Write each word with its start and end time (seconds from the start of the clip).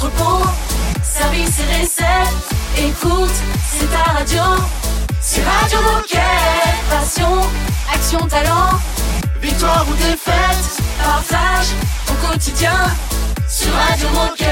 entrepôt, 0.00 0.46
service 1.02 1.58
et 1.60 1.82
recettes. 1.82 2.48
Écoute, 2.78 3.30
c'est 3.70 3.90
ta 3.90 4.12
radio. 4.12 4.42
C'est 5.20 5.42
Radio 5.42 5.78
Moquette. 5.82 6.20
Passion, 6.88 7.40
action, 7.92 8.26
talent. 8.26 8.80
Victoire 9.42 9.86
ou 9.90 9.94
défaite, 9.94 10.82
partage 11.02 11.66
au 12.08 12.26
quotidien 12.26 12.76
sur 13.48 13.72
Radio 13.72 14.08
Moquette. 14.10 14.46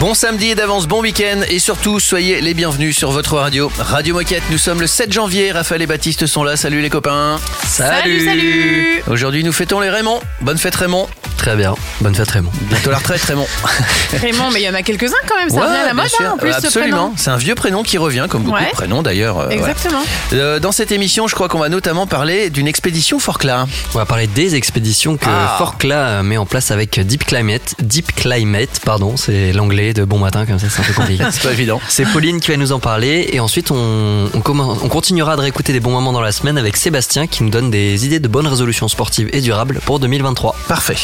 Bon 0.00 0.12
samedi 0.12 0.54
d'avance, 0.54 0.86
bon 0.86 1.00
week-end 1.00 1.40
et 1.48 1.58
surtout 1.58 2.00
soyez 2.00 2.40
les 2.40 2.52
bienvenus 2.52 2.96
sur 2.96 3.12
votre 3.12 3.36
radio. 3.36 3.70
Radio 3.78 4.14
Moquette, 4.14 4.42
nous 4.50 4.58
sommes 4.58 4.80
le 4.80 4.86
7 4.86 5.12
janvier, 5.12 5.52
Raphaël 5.52 5.80
et 5.82 5.86
Baptiste 5.86 6.26
sont 6.26 6.44
là, 6.44 6.56
salut 6.56 6.82
les 6.82 6.90
copains. 6.90 7.38
Salut, 7.66 8.24
salut. 8.24 9.02
Aujourd'hui 9.06 9.44
nous 9.44 9.52
fêtons 9.52 9.80
les 9.80 9.90
Raymond. 9.90 10.20
Bonne 10.42 10.58
fête 10.58 10.74
Raymond. 10.74 11.08
Très 11.44 11.56
bien. 11.56 11.74
Bonne 12.00 12.14
fête 12.14 12.30
Raymond. 12.30 12.50
Bientôt 12.62 12.90
la 12.90 12.96
retraite 12.96 13.20
Raymond. 13.22 13.46
Raymond, 14.18 14.50
mais 14.50 14.62
il 14.62 14.64
y 14.64 14.68
en 14.70 14.72
a 14.72 14.82
quelques-uns 14.82 15.12
quand 15.28 15.36
même, 15.36 15.50
ça 15.50 15.56
Ouais, 15.56 15.66
revient 15.66 15.76
à 15.76 15.86
la 15.88 15.92
mode 15.92 16.06
hein, 16.20 16.30
en 16.32 16.38
plus 16.38 16.50
Absolument, 16.50 17.12
c'est 17.18 17.28
un 17.28 17.36
vieux 17.36 17.54
prénom 17.54 17.82
qui 17.82 17.98
revient 17.98 18.24
comme 18.30 18.44
beaucoup 18.44 18.56
Ouais. 18.56 18.70
de 18.70 18.74
prénoms 18.74 19.02
d'ailleurs. 19.02 19.38
euh, 19.40 19.48
ouais. 19.48 19.54
Exactement. 19.56 20.02
Euh, 20.32 20.58
Dans 20.58 20.72
cette 20.72 20.90
émission, 20.90 21.28
je 21.28 21.34
crois 21.34 21.48
qu'on 21.48 21.58
va 21.58 21.68
notamment 21.68 22.06
parler 22.06 22.48
d'une 22.48 22.66
expédition 22.66 23.18
Forclaz. 23.18 23.66
On 23.94 23.98
va 23.98 24.06
parler 24.06 24.26
des 24.26 24.54
expéditions 24.54 25.18
que 25.18 25.26
Ah. 25.28 25.56
Forclaz 25.58 26.22
met 26.22 26.38
en 26.38 26.46
place 26.46 26.70
avec 26.70 26.98
Deep 26.98 27.24
Climate. 27.26 27.74
Deep 27.78 28.14
Climate, 28.14 28.80
pardon, 28.82 29.18
c'est 29.18 29.52
l'anglais 29.52 29.92
de 29.92 30.04
bon 30.04 30.18
matin, 30.18 30.46
comme 30.46 30.58
ça 30.58 30.68
c'est 30.70 30.80
un 30.80 30.84
peu 30.84 30.94
compliqué. 30.94 31.24
C'est 31.30 31.42
pas 31.42 31.52
évident. 31.52 31.78
C'est 31.88 32.06
Pauline 32.06 32.40
qui 32.40 32.52
va 32.52 32.56
nous 32.56 32.72
en 32.72 32.78
parler 32.80 33.28
et 33.32 33.40
ensuite 33.40 33.70
on, 33.70 34.30
on 34.34 34.40
continuera 34.88 35.36
de 35.36 35.42
réécouter 35.42 35.74
des 35.74 35.80
bons 35.80 35.90
moments 35.92 36.12
dans 36.12 36.22
la 36.22 36.32
semaine 36.32 36.56
avec 36.56 36.78
Sébastien 36.78 37.26
qui 37.26 37.42
nous 37.42 37.50
donne 37.50 37.70
des 37.70 38.06
idées 38.06 38.18
de 38.20 38.28
bonnes 38.28 38.46
résolutions 38.46 38.88
sportives 38.88 39.28
et 39.34 39.42
durables 39.42 39.80
pour 39.84 39.98
2023. 40.00 40.56
Parfait. 40.68 40.96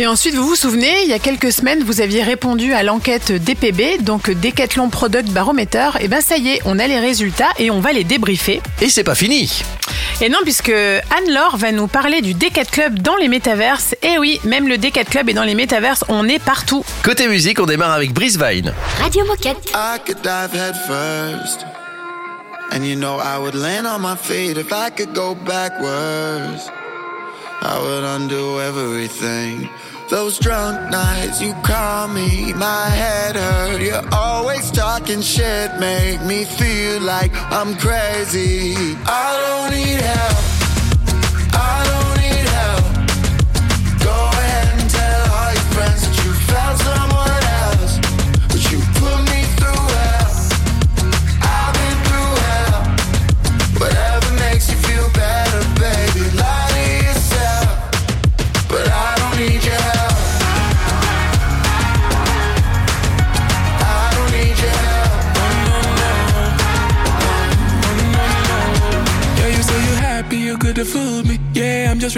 Et 0.00 0.08
ensuite, 0.08 0.34
vous 0.34 0.48
vous 0.48 0.56
souvenez, 0.56 0.92
il 1.04 1.08
y 1.08 1.12
a 1.12 1.20
quelques 1.20 1.52
semaines, 1.52 1.84
vous 1.84 2.00
aviez 2.00 2.24
répondu 2.24 2.72
à 2.72 2.82
l'enquête 2.82 3.30
DPB, 3.30 4.02
donc 4.02 4.28
Decathlon 4.28 4.90
Product 4.90 5.28
Barometer. 5.30 5.90
Et 6.00 6.08
ben 6.08 6.20
ça 6.20 6.36
y 6.36 6.48
est, 6.48 6.60
on 6.64 6.80
a 6.80 6.88
les 6.88 6.98
résultats 6.98 7.50
et 7.60 7.70
on 7.70 7.78
va 7.78 7.92
les 7.92 8.02
débriefer. 8.02 8.60
Et 8.80 8.88
c'est 8.88 9.04
pas 9.04 9.14
fini. 9.14 9.62
Et 10.20 10.28
non, 10.28 10.38
puisque 10.42 10.70
Anne-Laure 10.70 11.58
va 11.58 11.70
nous 11.70 11.86
parler 11.86 12.22
du 12.22 12.34
Decat 12.34 12.64
Club 12.64 12.98
dans 12.98 13.14
les 13.14 13.28
métaverses. 13.28 13.94
Et 14.02 14.18
oui, 14.18 14.40
même 14.42 14.66
le 14.66 14.78
Decat 14.78 15.04
Club 15.04 15.28
est 15.28 15.32
dans 15.32 15.44
les 15.44 15.54
métaverses, 15.54 16.04
on 16.08 16.28
est 16.28 16.40
partout. 16.40 16.84
Côté 17.04 17.28
musique, 17.28 17.60
on 17.60 17.66
démarre 17.66 17.92
avec 17.92 18.12
Brice 18.12 18.36
Vine. 18.36 18.74
Radio 19.00 19.24
Moquette. 19.26 19.70
I 19.74 19.98
could 20.04 20.22
dive 20.22 20.52
head 20.52 20.74
first. 20.88 21.64
And 22.72 22.84
you 22.84 22.96
know 22.96 23.20
I 23.20 23.38
would 23.38 23.54
land 23.54 23.86
on 23.86 24.00
my 24.00 24.16
feet 24.16 24.58
if 24.58 24.72
I 24.72 24.90
could 24.90 25.14
go 25.14 25.36
backwards. 25.36 26.68
I 27.62 27.80
would 27.80 28.04
undo 28.04 28.60
everything. 28.60 29.68
Those 30.10 30.38
drunk 30.38 30.90
nights 30.90 31.40
you 31.40 31.54
call 31.64 32.08
me, 32.08 32.52
my 32.52 32.88
head 32.88 33.36
hurt. 33.36 33.80
You're 33.80 34.08
always 34.12 34.70
talking 34.70 35.22
shit, 35.22 35.70
make 35.78 36.22
me 36.22 36.44
feel 36.44 37.00
like 37.00 37.32
I'm 37.50 37.74
crazy. 37.76 38.74
I 39.06 39.28
don't 39.44 39.70
need 39.76 40.00
help. 40.00 40.44
I 41.54 41.84
don't 41.88 42.03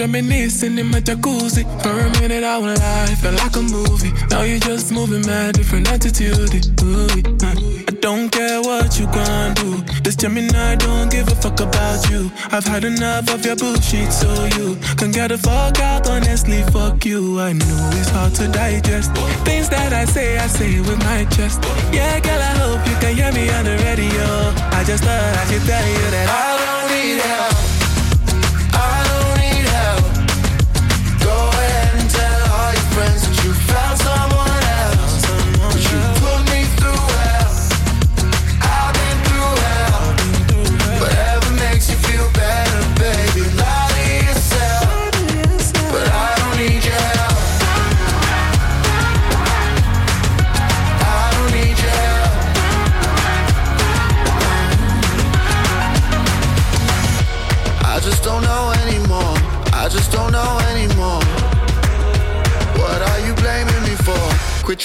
reminiscing 0.07 0.79
in 0.79 0.87
my 0.87 1.01
jacuzzi. 1.01 1.65
For 1.83 1.91
a 1.91 2.09
minute, 2.21 2.45
I 2.45 2.59
won't 2.59 2.79
lie, 2.79 3.15
felt 3.21 3.37
like 3.43 3.57
a 3.57 3.63
movie. 3.63 4.13
Now 4.31 4.43
you're 4.43 4.61
just 4.61 4.93
moving 4.93 5.27
mad, 5.27 5.55
different 5.55 5.91
attitude. 5.91 6.55
Ooh, 6.83 7.09
I 7.43 7.55
don't 8.01 8.31
care 8.31 8.63
what 8.63 8.99
you 8.99 9.07
gon' 9.07 9.55
do. 9.55 9.83
This 10.03 10.15
Gemini 10.17 10.77
don't 10.77 11.11
give 11.11 11.27
a 11.29 11.35
fuck 11.35 11.61
about 11.61 12.09
you. 12.11 12.31
I've 12.53 12.65
had 12.65 12.85
enough 12.85 13.29
of 13.35 13.45
your 13.45 13.57
bullshit, 13.57 14.13
so 14.13 14.31
you 14.57 14.77
can 14.97 15.11
get 15.11 15.29
the 15.29 15.39
fuck 15.39 15.81
out. 15.81 16.09
Honestly, 16.09 16.63
fuck 16.75 17.05
you. 17.05 17.41
I 17.41 17.53
know 17.53 17.91
it's 17.95 18.11
hard 18.11 18.35
to 18.35 18.49
digest. 18.49 19.13
Things 19.45 19.69
that 19.71 19.93
I 19.93 20.05
say, 20.05 20.39
I 20.39 20.47
say 20.47 20.81
with 20.81 20.99
my 21.01 21.25
chest. 21.35 21.59
Yeah, 21.93 22.21
girl, 22.21 22.41
I 22.41 22.55
hope 22.63 22.87
you 22.89 22.97
can 23.03 23.15
hear 23.17 23.33
me 23.33 23.51
on 23.51 23.65
the 23.65 23.77
radio. 23.83 24.27
I 24.71 24.85
just 24.87 25.03
thought 25.03 25.37
I 25.43 25.45
should 25.51 25.65
tell 25.67 25.87
you 25.89 26.07
that 26.15 26.29
I 26.31 26.47
don't 26.63 26.89
need 26.95 27.21
help. 27.23 27.76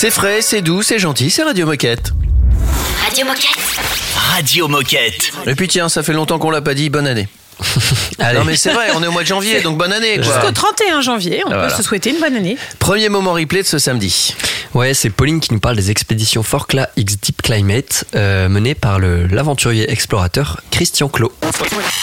C'est 0.00 0.12
frais, 0.12 0.42
c'est 0.42 0.62
doux, 0.62 0.82
c'est 0.82 1.00
gentil, 1.00 1.28
c'est 1.28 1.42
Radio 1.42 1.66
Moquette. 1.66 2.12
Radio 3.04 3.26
Moquette. 3.26 3.58
Radio 4.14 4.68
Moquette. 4.68 5.32
Et 5.44 5.56
puis 5.56 5.66
tiens, 5.66 5.88
ça 5.88 6.04
fait 6.04 6.12
longtemps 6.12 6.38
qu'on 6.38 6.52
l'a 6.52 6.62
pas 6.62 6.74
dit, 6.74 6.88
bonne 6.88 7.08
année. 7.08 7.26
Allez. 8.20 8.38
Non 8.38 8.44
mais 8.44 8.56
c'est 8.56 8.70
vrai, 8.72 8.90
on 8.94 9.02
est 9.02 9.08
au 9.08 9.10
mois 9.10 9.22
de 9.22 9.26
janvier, 9.26 9.60
donc 9.60 9.76
bonne 9.76 9.92
année. 9.92 10.22
Jusqu'au 10.22 10.52
31 10.52 11.00
janvier, 11.00 11.42
on 11.44 11.50
Ah, 11.50 11.66
peut 11.66 11.74
se 11.76 11.82
souhaiter 11.82 12.10
une 12.10 12.20
bonne 12.20 12.36
année. 12.36 12.56
Premier 12.78 13.08
moment 13.08 13.32
replay 13.32 13.62
de 13.62 13.66
ce 13.66 13.80
samedi. 13.80 14.36
Ouais, 14.74 14.92
c'est 14.92 15.08
Pauline 15.08 15.40
qui 15.40 15.54
nous 15.54 15.60
parle 15.60 15.76
des 15.76 15.90
expéditions 15.90 16.42
Forclaz 16.42 16.88
X 16.96 17.18
Deep 17.18 17.40
Climate 17.40 18.04
euh, 18.14 18.50
menées 18.50 18.74
par 18.74 18.98
le 18.98 19.26
l'aventurier 19.26 19.90
explorateur 19.90 20.60
Christian 20.70 21.08
Clot. 21.08 21.32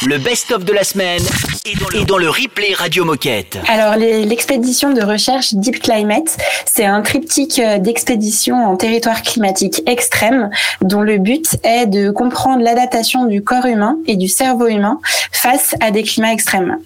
Le 0.06 0.18
best-of 0.18 0.66
de 0.66 0.74
la 0.74 0.84
semaine 0.84 1.22
est 1.66 1.80
dans 1.80 1.90
le, 1.90 2.00
est 2.00 2.06
dans 2.06 2.18
le 2.18 2.28
replay 2.28 2.74
Radio 2.74 3.06
Moquette. 3.06 3.60
Alors, 3.68 3.96
l'expédition 3.98 4.94
de 4.94 5.04
recherche 5.04 5.54
Deep 5.54 5.82
Climate, 5.82 6.38
c'est 6.66 6.86
un 6.86 7.02
triptyque 7.02 7.60
euh, 7.60 7.78
d'expéditions 7.78 8.56
en 8.56 8.76
territoire 8.78 9.22
climatique 9.22 9.84
extrême 9.86 10.50
dont 10.82 11.02
le 11.02 11.20
but 11.20 11.58
est 11.64 11.86
de 11.86 12.10
comprendre 12.10 12.64
l'adaptation 12.64 13.26
du 13.26 13.44
corps 13.44 13.68
humain 13.68 13.98
et 14.08 14.16
du 14.16 14.28
cerveau 14.28 14.68
humain 14.68 15.00
face 15.32 15.76
à 15.82 15.92
des 15.92 16.02
climats 16.02 16.34
extrêmes. 16.34 16.78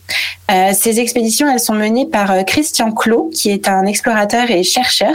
Euh, 0.52 0.72
ces 0.74 1.00
expéditions, 1.00 1.50
elles 1.50 1.60
sont 1.60 1.76
menées 1.76 2.08
par 2.08 2.44
Christian 2.46 2.92
Clot, 2.92 3.30
qui 3.34 3.52
est 3.52 3.68
un 3.68 3.86
explorateur 3.86 4.50
et 4.50 4.64
chercheur, 4.64 5.14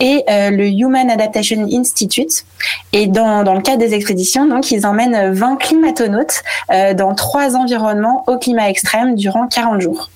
et 0.00 0.24
euh, 0.28 0.50
le 0.50 0.66
Human 0.68 1.10
Adaptation 1.10 1.66
Institute. 1.72 2.44
Et 2.92 3.06
dans, 3.06 3.42
dans 3.42 3.54
le 3.54 3.62
cadre 3.62 3.78
des 3.78 3.94
expéditions, 3.94 4.46
donc, 4.46 4.70
ils 4.70 4.86
emmènent 4.86 5.32
20 5.32 5.56
climatonautes 5.56 6.42
euh, 6.70 6.94
dans 6.94 7.14
trois 7.14 7.56
environnements 7.56 8.24
au 8.26 8.38
climat 8.38 8.68
extrême 8.68 9.14
durant 9.14 9.46
40 9.46 9.80
jours. 9.80 10.10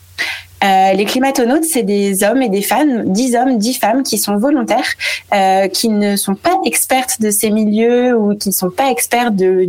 Euh, 0.62 0.92
les 0.92 1.04
climatonautes, 1.04 1.64
c'est 1.64 1.82
des 1.82 2.22
hommes 2.22 2.42
et 2.42 2.48
des 2.48 2.62
femmes, 2.62 3.04
10 3.06 3.36
hommes, 3.36 3.58
10 3.58 3.74
femmes 3.74 4.02
qui 4.02 4.18
sont 4.18 4.36
volontaires, 4.36 4.88
euh, 5.34 5.68
qui 5.68 5.88
ne 5.88 6.16
sont 6.16 6.34
pas 6.34 6.56
expertes 6.64 7.20
de 7.20 7.30
ces 7.30 7.50
milieux 7.50 8.16
ou 8.16 8.36
qui 8.36 8.50
ne 8.50 8.54
sont 8.54 8.70
pas 8.70 8.90
experts 8.90 9.32
de, 9.32 9.68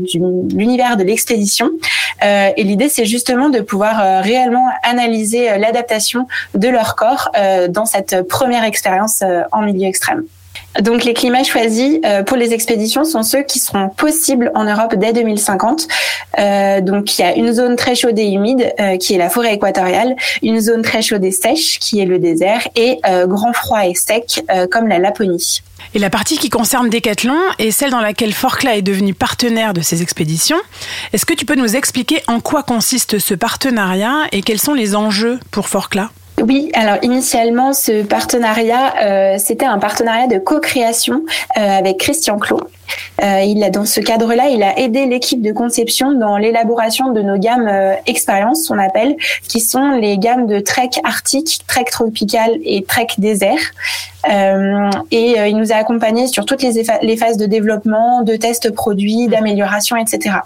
l'univers 0.56 0.98
de 0.98 1.04
l'expédition. 1.04 1.70
Euh, 2.24 2.50
et 2.56 2.64
l'idée, 2.64 2.90
c'est 2.90 3.06
justement 3.06 3.50
de 3.50 3.60
pouvoir 3.60 4.00
euh, 4.00 4.22
réellement 4.22 4.70
analyser 4.84 5.52
euh, 5.52 5.58
l'adaptation 5.58 6.28
de 6.54 6.68
leur 6.68 6.96
corps 6.96 7.32
dans 7.70 7.86
cette 7.86 8.28
première 8.28 8.64
expérience 8.64 9.24
en 9.52 9.62
milieu 9.62 9.88
extrême. 9.88 10.24
Donc 10.82 11.04
les 11.04 11.14
climats 11.14 11.44
choisis 11.44 12.00
pour 12.26 12.36
les 12.36 12.54
expéditions 12.54 13.06
sont 13.06 13.22
ceux 13.24 13.44
qui 13.44 13.60
seront 13.60 13.90
possibles 13.90 14.52
en 14.56 14.64
Europe 14.64 14.96
dès 14.96 15.14
2050. 15.14 15.88
Euh, 16.40 16.82
donc 16.82 17.18
il 17.18 17.22
y 17.22 17.26
a 17.26 17.36
une 17.36 17.54
zone 17.54 17.76
très 17.76 17.96
chaude 17.96 18.18
et 18.18 18.32
humide 18.32 18.74
qui 19.00 19.14
est 19.14 19.18
la 19.18 19.30
forêt 19.30 19.54
équatoriale, 19.54 20.16
une 20.42 20.60
zone 20.60 20.82
très 20.82 21.02
chaude 21.02 21.24
et 21.24 21.32
sèche 21.32 21.78
qui 21.80 22.00
est 22.00 22.06
le 22.06 22.18
désert 22.18 22.68
et 22.76 23.00
grand 23.28 23.54
froid 23.54 23.86
et 23.86 23.94
sec 23.94 24.44
comme 24.72 24.88
la 24.88 24.98
Laponie. 24.98 25.62
Et 25.94 26.00
la 26.00 26.10
partie 26.10 26.38
qui 26.38 26.50
concerne 26.50 26.90
Decathlon 26.90 27.38
est 27.60 27.72
celle 27.72 27.92
dans 27.92 28.02
laquelle 28.02 28.34
Forcla 28.34 28.76
est 28.76 28.82
devenu 28.82 29.14
partenaire 29.14 29.74
de 29.74 29.82
ces 29.82 30.02
expéditions. 30.02 30.58
Est-ce 31.14 31.26
que 31.26 31.34
tu 31.34 31.46
peux 31.46 31.56
nous 31.56 31.76
expliquer 31.76 32.22
en 32.28 32.40
quoi 32.40 32.64
consiste 32.64 33.20
ce 33.20 33.36
partenariat 33.36 34.24
et 34.32 34.42
quels 34.42 34.60
sont 34.60 34.74
les 34.74 34.96
enjeux 34.96 35.40
pour 35.52 35.68
Forcla? 35.70 36.10
Oui, 36.46 36.70
alors 36.74 36.98
initialement, 37.04 37.72
ce 37.72 38.04
partenariat, 38.04 38.94
euh, 39.02 39.36
c'était 39.38 39.66
un 39.66 39.80
partenariat 39.80 40.28
de 40.28 40.40
co-création 40.40 41.22
euh, 41.58 41.62
avec 41.62 42.00
Christian 42.00 42.38
Clot. 42.38 42.60
Euh, 43.24 43.44
il 43.46 43.64
a, 43.64 43.70
dans 43.70 43.86
ce 43.86 44.02
cadre-là, 44.02 44.50
il 44.50 44.62
a 44.62 44.78
aidé 44.78 45.06
l'équipe 45.06 45.42
de 45.42 45.54
conception 45.54 46.12
dans 46.12 46.36
l'élaboration 46.38 47.14
de 47.14 47.22
nos 47.22 47.38
gammes 47.38 47.70
euh, 47.70 47.94
expériences, 48.08 48.70
on 48.70 48.78
appelle, 48.78 49.16
qui 49.48 49.62
sont 49.62 49.92
les 49.92 50.18
gammes 50.18 50.46
de 50.46 50.60
trek 50.60 50.90
arctique, 51.06 51.62
trek 51.66 51.86
tropical 51.86 52.52
et 52.66 52.84
trek 52.84 53.08
désert. 53.18 53.72
Et 55.12 55.36
il 55.48 55.58
nous 55.58 55.72
a 55.72 55.76
accompagnés 55.76 56.28
sur 56.28 56.46
toutes 56.46 56.62
les, 56.62 56.84
les 57.02 57.18
phases 57.18 57.38
de 57.38 57.46
développement, 57.46 58.22
de 58.22 58.36
tests 58.36 58.72
produits, 58.72 59.28
d'amélioration, 59.28 59.96
etc. 59.96 60.40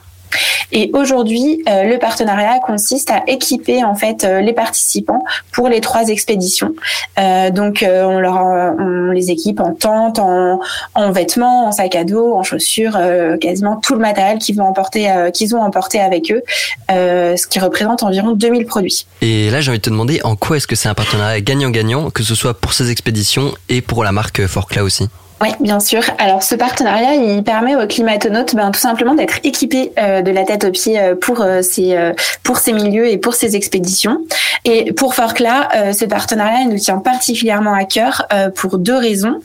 Et 0.71 0.91
aujourd'hui, 0.93 1.63
euh, 1.67 1.83
le 1.83 1.97
partenariat 1.97 2.59
consiste 2.65 3.11
à 3.11 3.23
équiper 3.27 3.83
en 3.83 3.95
fait 3.95 4.23
euh, 4.23 4.41
les 4.41 4.53
participants 4.53 5.23
pour 5.51 5.69
les 5.69 5.81
trois 5.81 6.07
expéditions. 6.09 6.73
Euh, 7.19 7.49
donc, 7.49 7.85
on 7.87 8.19
leur 8.19 8.35
on 8.37 9.11
les 9.11 9.31
équipe 9.31 9.59
en 9.59 9.73
tente, 9.73 10.19
en, 10.19 10.59
en 10.93 11.11
vêtements, 11.11 11.67
en 11.67 11.71
sac 11.71 11.95
à 11.95 12.03
dos, 12.03 12.33
en 12.33 12.43
chaussures, 12.43 12.97
quasiment 13.39 13.77
tout 13.77 13.93
le 13.93 13.99
matériel 13.99 14.37
qu'ils 14.37 14.55
vont 14.55 14.65
emporter, 14.65 15.09
qu'ils 15.33 15.55
ont 15.55 15.61
emporté 15.61 15.99
avec 15.99 16.31
eux, 16.31 16.43
ce 16.89 17.47
qui 17.47 17.59
représente 17.59 18.03
environ 18.03 18.31
2000 18.31 18.65
produits. 18.65 19.05
Et 19.21 19.49
là, 19.49 19.61
j'ai 19.61 19.71
envie 19.71 19.79
de 19.79 19.83
te 19.83 19.89
demander 19.89 20.21
en 20.23 20.35
quoi 20.35 20.57
est-ce 20.57 20.67
que 20.67 20.75
c'est 20.75 20.89
un 20.89 20.93
partenariat 20.93 21.41
gagnant-gagnant, 21.41 22.09
que 22.09 22.23
ce 22.23 22.35
soit 22.35 22.53
pour 22.53 22.73
ces 22.73 22.91
expéditions 22.91 23.53
et 23.69 23.81
pour 23.81 24.03
la 24.03 24.11
marque 24.11 24.45
Forcla 24.45 24.83
aussi? 24.83 25.07
Oui, 25.39 25.49
bien 25.59 25.79
sûr. 25.79 26.01
Alors 26.17 26.41
ce 26.41 26.55
partenariat, 26.55 27.13
il 27.13 27.43
permet 27.43 27.75
aux 27.75 27.85
climatonautes 27.85 28.55
ben, 28.55 28.71
tout 28.71 28.79
simplement 28.79 29.13
d'être 29.13 29.39
équipés 29.43 29.91
euh, 29.99 30.23
de 30.23 30.31
la 30.31 30.43
tête 30.45 30.63
aux 30.63 30.71
pieds 30.71 30.99
euh, 30.99 31.15
pour 31.15 31.41
euh, 31.41 31.61
ces 31.61 31.95
pour 32.41 32.57
ces 32.57 32.73
milieux 32.73 33.07
et 33.07 33.17
pour 33.17 33.35
ces 33.35 33.55
expéditions. 33.55 34.25
Et 34.65 34.93
pour 34.93 35.13
Forcla, 35.13 35.93
ce 35.93 36.05
partenariat 36.05 36.61
il 36.61 36.69
nous 36.69 36.79
tient 36.79 36.97
particulièrement 36.97 37.73
à 37.73 37.85
cœur 37.85 38.25
pour 38.55 38.77
deux 38.79 38.97
raisons. 38.97 39.39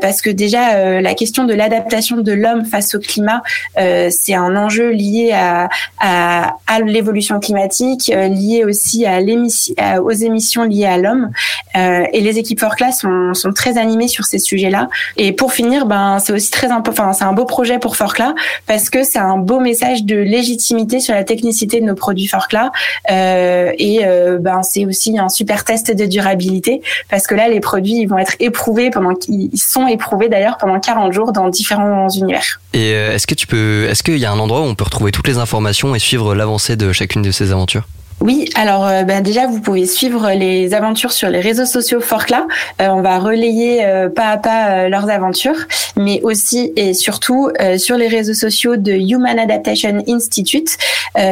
parce 0.00 0.22
que 0.22 0.30
déjà 0.30 1.00
la 1.00 1.14
question 1.14 1.44
de 1.44 1.54
l'adaptation 1.54 2.18
de 2.18 2.32
l'homme 2.32 2.64
face 2.64 2.94
au 2.94 2.98
climat, 2.98 3.42
c'est 3.76 4.34
un 4.34 4.56
enjeu 4.56 4.90
lié 4.90 5.32
à 5.32 5.68
à, 5.98 6.56
à 6.66 6.80
l'évolution 6.80 7.40
climatique, 7.40 8.08
lié 8.08 8.64
aussi 8.64 9.04
à 9.06 9.20
l'émission 9.20 9.74
aux 10.02 10.10
émissions 10.10 10.64
liées 10.64 10.86
à 10.86 10.98
l'homme. 10.98 11.30
et 11.74 12.20
les 12.20 12.38
équipes 12.38 12.60
Forcla 12.60 12.92
sont 12.92 13.34
sont 13.34 13.52
très 13.52 13.78
animées 13.78 14.08
sur 14.08 14.24
ces 14.24 14.38
sujets-là. 14.38 14.88
Et 15.16 15.32
pour 15.32 15.52
finir, 15.52 15.86
ben 15.86 16.18
c'est 16.18 16.32
aussi 16.32 16.50
très 16.50 16.70
important. 16.70 17.12
c'est 17.12 17.24
un 17.24 17.32
beau 17.32 17.44
projet 17.44 17.78
pour 17.78 17.96
Forcla 17.96 18.34
parce 18.66 18.90
que 18.90 19.02
c'est 19.02 19.18
un 19.18 19.38
beau 19.38 19.60
message 19.60 20.04
de 20.04 20.16
légitimité 20.16 21.00
sur 21.00 21.14
la 21.14 21.24
technicité 21.24 21.80
de 21.80 21.86
nos 21.86 21.94
produits 21.94 22.26
Forcla. 22.26 22.70
Euh, 23.10 23.72
et 23.78 24.00
euh, 24.04 24.38
ben 24.38 24.62
c'est 24.62 24.84
aussi 24.84 25.18
un 25.18 25.28
super 25.28 25.64
test 25.64 25.90
de 25.90 26.06
durabilité 26.06 26.82
parce 27.10 27.26
que 27.26 27.34
là 27.34 27.48
les 27.48 27.60
produits 27.60 28.00
ils 28.00 28.06
vont 28.06 28.18
être 28.18 28.36
éprouvés 28.40 28.90
pendant 28.90 29.14
qu'ils 29.14 29.50
sont 29.58 29.86
éprouvés 29.86 30.28
d'ailleurs 30.28 30.58
pendant 30.58 30.78
40 30.78 31.12
jours 31.12 31.32
dans 31.32 31.48
différents 31.48 32.08
univers. 32.08 32.60
Et 32.72 32.92
euh, 32.94 33.14
est-ce 33.14 33.26
que 33.26 33.34
tu 33.34 33.46
peux, 33.46 33.86
est-ce 33.88 34.02
qu'il 34.02 34.18
y 34.18 34.26
a 34.26 34.32
un 34.32 34.38
endroit 34.38 34.60
où 34.60 34.64
on 34.64 34.74
peut 34.74 34.84
retrouver 34.84 35.12
toutes 35.12 35.28
les 35.28 35.38
informations 35.38 35.94
et 35.94 35.98
suivre 35.98 36.34
l'avancée 36.34 36.76
de 36.76 36.92
chacune 36.92 37.22
de 37.22 37.30
ces 37.30 37.52
aventures? 37.52 37.86
Oui, 38.20 38.48
alors 38.54 38.86
euh, 38.86 39.02
ben, 39.02 39.22
déjà 39.22 39.46
vous 39.46 39.60
pouvez 39.60 39.86
suivre 39.86 40.30
les 40.30 40.72
aventures 40.72 41.12
sur 41.12 41.28
les 41.28 41.40
réseaux 41.40 41.66
sociaux 41.66 42.00
Forcla. 42.00 42.46
Euh, 42.80 42.88
on 42.88 43.02
va 43.02 43.18
relayer 43.18 43.84
euh, 43.84 44.08
pas 44.08 44.28
à 44.28 44.36
pas 44.38 44.88
leurs 44.88 45.10
aventures, 45.10 45.66
mais 45.96 46.20
aussi 46.22 46.72
et 46.76 46.94
surtout 46.94 47.50
sur 47.78 47.96
les 47.96 48.08
réseaux 48.08 48.34
sociaux 48.34 48.76
de 48.76 48.92
Human 48.92 49.38
Adaptation 49.38 50.02
Institute, 50.08 50.76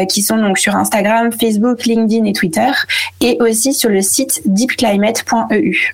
qui 0.08 0.22
sont 0.22 0.36
donc 0.36 0.58
sur 0.58 0.74
Instagram, 0.74 1.30
Facebook, 1.32 1.84
LinkedIn 1.84 2.24
et 2.24 2.32
Twitter, 2.32 2.70
et 3.20 3.36
aussi 3.40 3.74
sur 3.74 3.90
le 3.90 4.00
site 4.00 4.42
deepclimate.eu. 4.46 5.92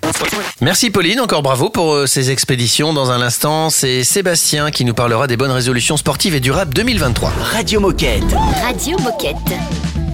Merci 0.61 0.89
Pauline, 0.89 1.19
encore 1.19 1.43
bravo 1.43 1.69
pour 1.69 2.07
ces 2.07 2.31
expéditions. 2.31 2.93
Dans 2.93 3.11
un 3.11 3.21
instant, 3.21 3.69
c'est 3.69 4.03
Sébastien 4.03 4.71
qui 4.71 4.85
nous 4.85 4.93
parlera 4.93 5.27
des 5.27 5.37
bonnes 5.37 5.51
résolutions 5.51 5.97
sportives 5.97 6.35
et 6.35 6.39
durables 6.39 6.73
2023. 6.73 7.29
Radio 7.29 7.79
Moquette. 7.79 8.23
Radio 8.63 8.97
Moquette. 8.99 10.10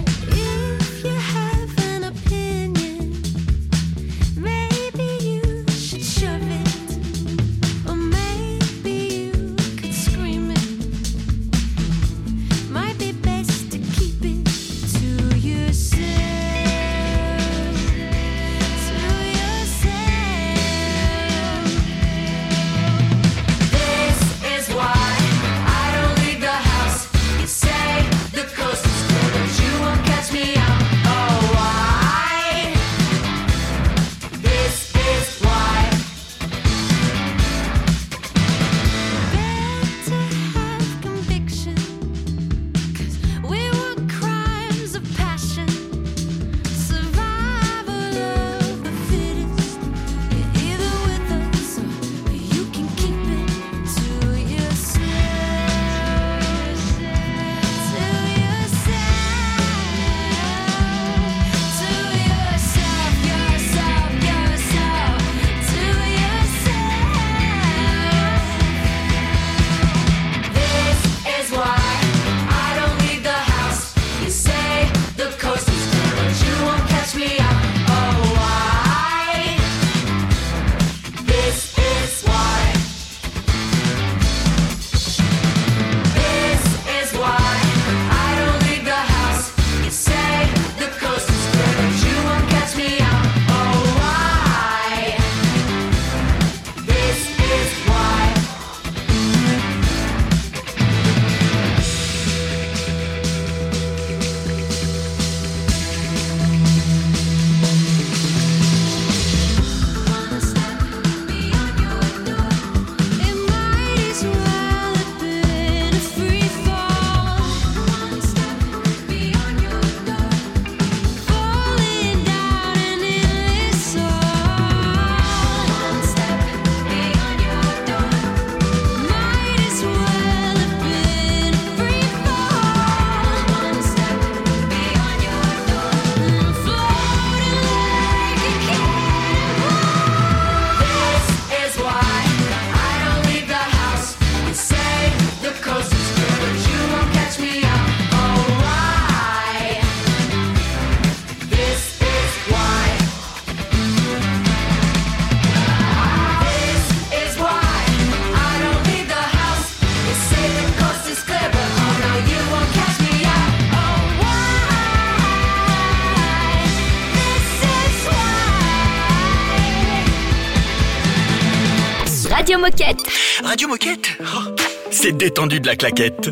Oh, 174.36 174.50
C'est 174.90 175.16
détendu 175.16 175.60
de 175.60 175.66
la 175.66 175.76
claquette. 175.76 176.30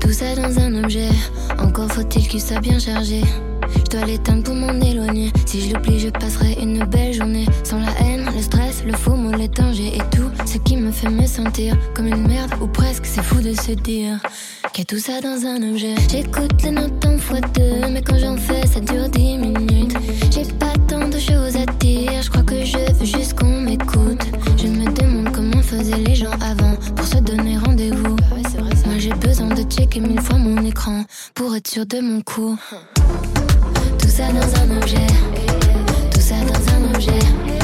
Tout 0.00 0.12
ça 0.12 0.34
dans 0.34 0.58
un 0.58 0.84
objet, 0.84 1.08
encore 1.58 1.90
faut-il 1.90 2.28
qu'il 2.28 2.40
soit 2.40 2.60
bien 2.60 2.78
chargé. 2.78 3.22
Je 3.76 3.96
dois 3.96 4.06
l'éteindre 4.06 4.42
pour 4.44 4.54
m'en 4.54 4.80
éloigner. 4.80 5.32
Si 5.46 5.60
je 5.62 5.74
l'oublie, 5.74 5.98
je 5.98 6.08
passerai 6.08 6.56
une 6.60 6.84
belle 6.84 7.14
journée. 7.14 7.46
Sans 7.62 7.80
la 7.80 7.90
haine, 8.00 8.28
le 8.34 8.42
stress, 8.42 8.84
le 8.84 8.92
faux 8.92 9.14
mot, 9.14 9.32
les 9.32 9.44
et 9.44 9.98
tout 10.10 10.30
ce 10.46 10.58
qui 10.58 10.76
me 10.76 10.90
fait 10.90 11.08
me 11.08 11.26
sentir 11.26 11.76
comme 11.94 12.06
une 12.06 12.26
merde 12.26 12.52
ou 12.60 12.66
presque. 12.66 13.06
C'est 13.06 13.22
fou 13.22 13.40
de 13.40 13.52
se 13.54 13.72
dire 13.72 14.18
qu'il 14.72 14.80
y 14.80 14.82
a 14.82 14.84
tout 14.84 14.98
ça 14.98 15.20
dans 15.20 15.46
un 15.46 15.70
objet. 15.70 15.94
J'écoute 16.10 16.62
les 16.62 16.70
notes 16.70 17.04
en 17.04 17.18
fois 17.18 17.40
deux, 17.54 17.88
mais 17.90 18.02
quand 18.02 18.18
j'en 18.18 18.36
fais, 18.36 18.66
ça 18.66 18.80
dure 18.80 19.08
dix 19.08 19.38
minutes. 19.38 19.96
J'ai 20.30 20.44
pas 20.44 20.73
de 31.82 32.00
mon 32.00 32.20
coup. 32.20 32.56
Tout 33.98 34.08
ça 34.08 34.28
dans 34.28 34.60
un 34.60 34.76
objet, 34.76 35.06
tout 36.12 36.20
ça 36.20 36.36
dans 36.36 36.72
un 36.72 36.94
objet. 36.94 37.63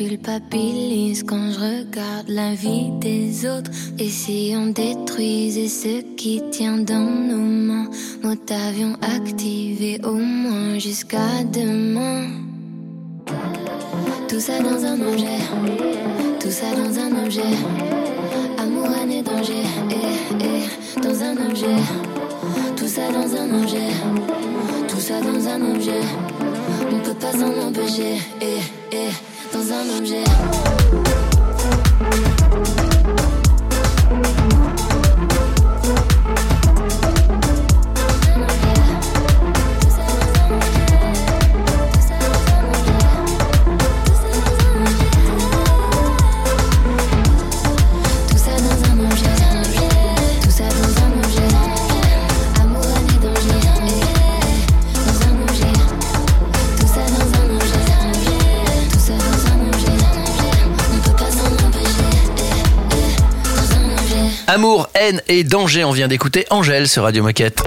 Culpabilise 0.00 1.24
quand 1.24 1.52
je 1.52 1.60
regarde 1.60 2.28
la 2.28 2.54
vie 2.54 2.88
des 3.00 3.46
autres. 3.46 3.70
Et 3.98 4.08
si 4.08 4.54
on 4.56 4.68
détruisait 4.68 5.68
ce 5.68 6.00
qui 6.16 6.40
tient 6.50 6.78
dans 6.78 7.10
nos 7.30 7.36
mains, 7.68 7.90
mode 8.22 8.50
avion 8.50 8.94
activé 9.02 10.00
au 10.02 10.14
moins 10.14 10.78
jusqu'à 10.78 11.44
demain. 11.52 12.28
Tout 14.26 14.40
ça 14.40 14.58
dans 14.60 14.82
un 14.86 14.98
objet, 15.02 15.40
tout 16.40 16.50
ça 16.50 16.68
dans 16.80 16.94
un 16.98 17.24
objet. 17.26 17.52
Amour, 18.56 18.88
et 19.10 19.22
danger, 19.22 19.64
eh, 19.90 20.46
eh, 20.48 21.00
dans 21.02 21.22
un 21.28 21.36
objet. 21.46 21.80
Tout 22.74 22.88
ça 22.88 23.06
dans 23.12 23.30
un 23.42 23.62
objet, 23.62 23.90
tout 24.88 25.00
ça 25.08 25.20
dans 25.20 25.46
un 25.46 25.74
objet. 25.74 26.02
On 26.90 27.00
peut 27.00 27.18
pas 27.20 27.32
s'en 27.32 27.52
empêcher, 27.68 28.16
eh, 28.40 28.62
eh, 28.92 29.29
dans 29.52 29.72
un 29.72 29.98
objet. 29.98 30.24
Haine 65.10 65.22
et 65.26 65.42
danger, 65.42 65.82
on 65.82 65.90
vient 65.90 66.06
d'écouter 66.06 66.46
Angèle 66.50 66.88
sur 66.88 67.02
Radio 67.02 67.24
Moquette. 67.24 67.60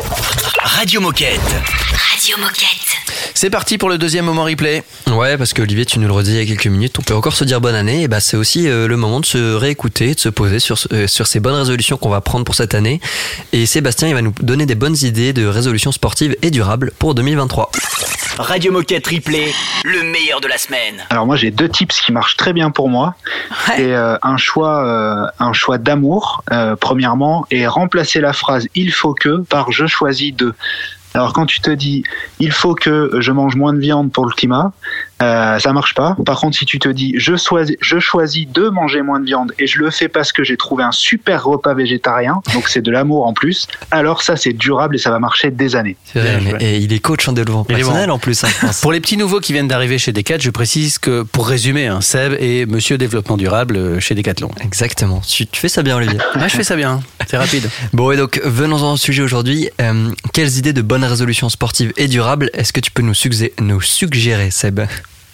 Radio 0.63 1.01
Moquette. 1.01 1.41
Radio 1.41 2.37
Moquette. 2.37 2.93
C'est 3.33 3.49
parti 3.49 3.77
pour 3.77 3.89
le 3.89 3.97
deuxième 3.97 4.23
moment 4.23 4.45
replay. 4.45 4.81
Ouais, 5.11 5.37
parce 5.37 5.51
que 5.51 5.61
Olivier, 5.61 5.85
tu 5.85 5.99
nous 5.99 6.07
le 6.07 6.13
redis 6.13 6.31
il 6.31 6.37
y 6.37 6.41
a 6.41 6.45
quelques 6.45 6.67
minutes, 6.67 6.97
on 6.99 7.01
peut 7.01 7.13
encore 7.13 7.35
se 7.35 7.43
dire 7.43 7.59
bonne 7.59 7.75
année. 7.75 8.03
Et 8.03 8.07
bah, 8.07 8.21
c'est 8.21 8.37
aussi 8.37 8.69
euh, 8.69 8.87
le 8.87 8.95
moment 8.95 9.19
de 9.19 9.25
se 9.25 9.55
réécouter, 9.55 10.13
de 10.15 10.19
se 10.21 10.29
poser 10.29 10.59
sur, 10.59 10.77
euh, 10.93 11.05
sur 11.07 11.27
ces 11.27 11.41
bonnes 11.41 11.55
résolutions 11.55 11.97
qu'on 11.97 12.09
va 12.09 12.21
prendre 12.21 12.45
pour 12.45 12.55
cette 12.55 12.75
année. 12.75 13.01
Et 13.51 13.65
Sébastien, 13.65 14.07
il 14.07 14.13
va 14.13 14.21
nous 14.21 14.33
donner 14.41 14.65
des 14.65 14.75
bonnes 14.75 14.97
idées 15.01 15.33
de 15.33 15.45
résolutions 15.45 15.91
sportives 15.91 16.37
et 16.41 16.49
durables 16.49 16.93
pour 16.97 17.13
2023. 17.13 17.71
Radio 18.39 18.71
Moquette 18.71 19.05
Replay, 19.05 19.53
le 19.83 20.11
meilleur 20.11 20.41
de 20.41 20.47
la 20.47 20.57
semaine. 20.57 21.03
Alors 21.11 21.27
moi 21.27 21.35
j'ai 21.35 21.51
deux 21.51 21.69
tips 21.69 22.01
qui 22.01 22.11
marchent 22.11 22.35
très 22.35 22.51
bien 22.51 22.71
pour 22.71 22.89
moi. 22.89 23.15
C'est 23.67 23.93
euh, 23.93 24.17
un 24.23 24.37
choix, 24.37 24.83
euh, 24.85 25.27
un 25.39 25.53
choix 25.53 25.77
d'amour 25.77 26.43
euh, 26.51 26.75
premièrement 26.75 27.45
et 27.51 27.67
remplacer 27.67 28.21
la 28.21 28.33
phrase 28.33 28.67
il 28.73 28.91
faut 28.91 29.13
que 29.13 29.37
par 29.37 29.71
je 29.71 29.85
choisis 29.85 30.33
de. 30.33 30.55
Alors 31.13 31.33
quand 31.33 31.45
tu 31.45 31.61
te 31.61 31.69
dis 31.69 32.03
il 32.39 32.51
faut 32.51 32.73
que 32.73 33.11
je 33.19 33.31
mange 33.31 33.55
moins 33.55 33.73
de 33.73 33.79
viande 33.79 34.11
pour 34.11 34.25
le 34.25 34.31
climat, 34.31 34.73
euh, 35.21 35.59
ça 35.59 35.71
marche 35.73 35.93
pas. 35.93 36.17
Par 36.25 36.39
contre 36.39 36.57
si 36.57 36.65
tu 36.65 36.79
te 36.79 36.89
dis 36.89 37.13
je 37.17 37.35
choisis, 37.35 37.75
je 37.79 37.99
choisis 37.99 38.47
de 38.47 38.67
manger 38.69 39.01
moins 39.01 39.19
de 39.19 39.25
viande 39.25 39.53
et 39.59 39.67
je 39.67 39.79
le 39.79 39.89
fais 39.91 40.07
parce 40.09 40.31
que 40.33 40.43
j'ai 40.43 40.57
trouvé 40.57 40.83
un 40.83 40.91
super 40.91 41.43
repas 41.43 41.73
végétarien, 41.73 42.41
donc 42.53 42.67
c'est 42.67 42.81
de 42.81 42.91
l'amour 42.91 43.25
en 43.27 43.33
plus. 43.33 43.67
Alors 43.91 44.21
ça 44.21 44.35
c'est 44.35 44.53
durable 44.53 44.95
et 44.95 44.99
ça 44.99 45.11
va 45.11 45.19
marcher 45.19 45.51
des 45.51 45.75
années. 45.75 45.95
C'est 46.05 46.19
vrai, 46.19 46.37
Bien 46.39 46.53
mais- 46.59 46.63
et 46.65 46.77
il 46.77 46.91
est 46.93 46.99
coach 46.99 47.27
en 47.27 47.33
développement 47.33 47.65
Il 47.69 47.73
est 47.73 47.77
personnel 47.77 48.07
bon. 48.09 48.15
en 48.15 48.19
plus, 48.19 48.43
hein, 48.43 48.47
je 48.61 48.65
pense. 48.67 48.81
Pour 48.81 48.91
les 48.91 48.99
petits 48.99 49.17
nouveaux 49.17 49.39
qui 49.39 49.53
viennent 49.53 49.67
d'arriver 49.67 49.97
chez 49.97 50.11
Decat, 50.11 50.37
je 50.39 50.49
précise 50.49 50.97
que, 50.97 51.23
pour 51.23 51.47
résumer, 51.47 51.87
hein, 51.87 52.01
Seb 52.01 52.33
est 52.39 52.65
monsieur 52.69 52.97
développement 52.97 53.37
durable 53.37 53.77
euh, 53.77 53.99
chez 53.99 54.15
Decathlon. 54.15 54.49
Exactement. 54.61 55.21
Tu, 55.27 55.47
tu 55.47 55.59
fais 55.59 55.69
ça 55.69 55.83
bien, 55.83 55.95
Olivier. 55.97 56.17
Ah, 56.35 56.47
je 56.47 56.55
fais 56.55 56.63
ça 56.63 56.75
bien, 56.75 56.99
c'est 57.27 57.37
rapide. 57.37 57.69
Bon, 57.93 58.11
et 58.11 58.17
donc, 58.17 58.41
venons-en 58.43 58.93
au 58.93 58.97
sujet 58.97 59.21
aujourd'hui. 59.21 59.69
Euh, 59.81 60.09
quelles 60.33 60.57
idées 60.57 60.73
de 60.73 60.81
bonnes 60.81 61.03
résolutions 61.05 61.47
sportives 61.49 61.93
et 61.97 62.07
durables 62.07 62.49
est-ce 62.53 62.73
que 62.73 62.79
tu 62.81 62.91
peux 62.91 63.01
nous, 63.03 63.13
suggé- 63.13 63.53
nous 63.61 63.79
suggérer, 63.81 64.51
Seb? 64.51 64.81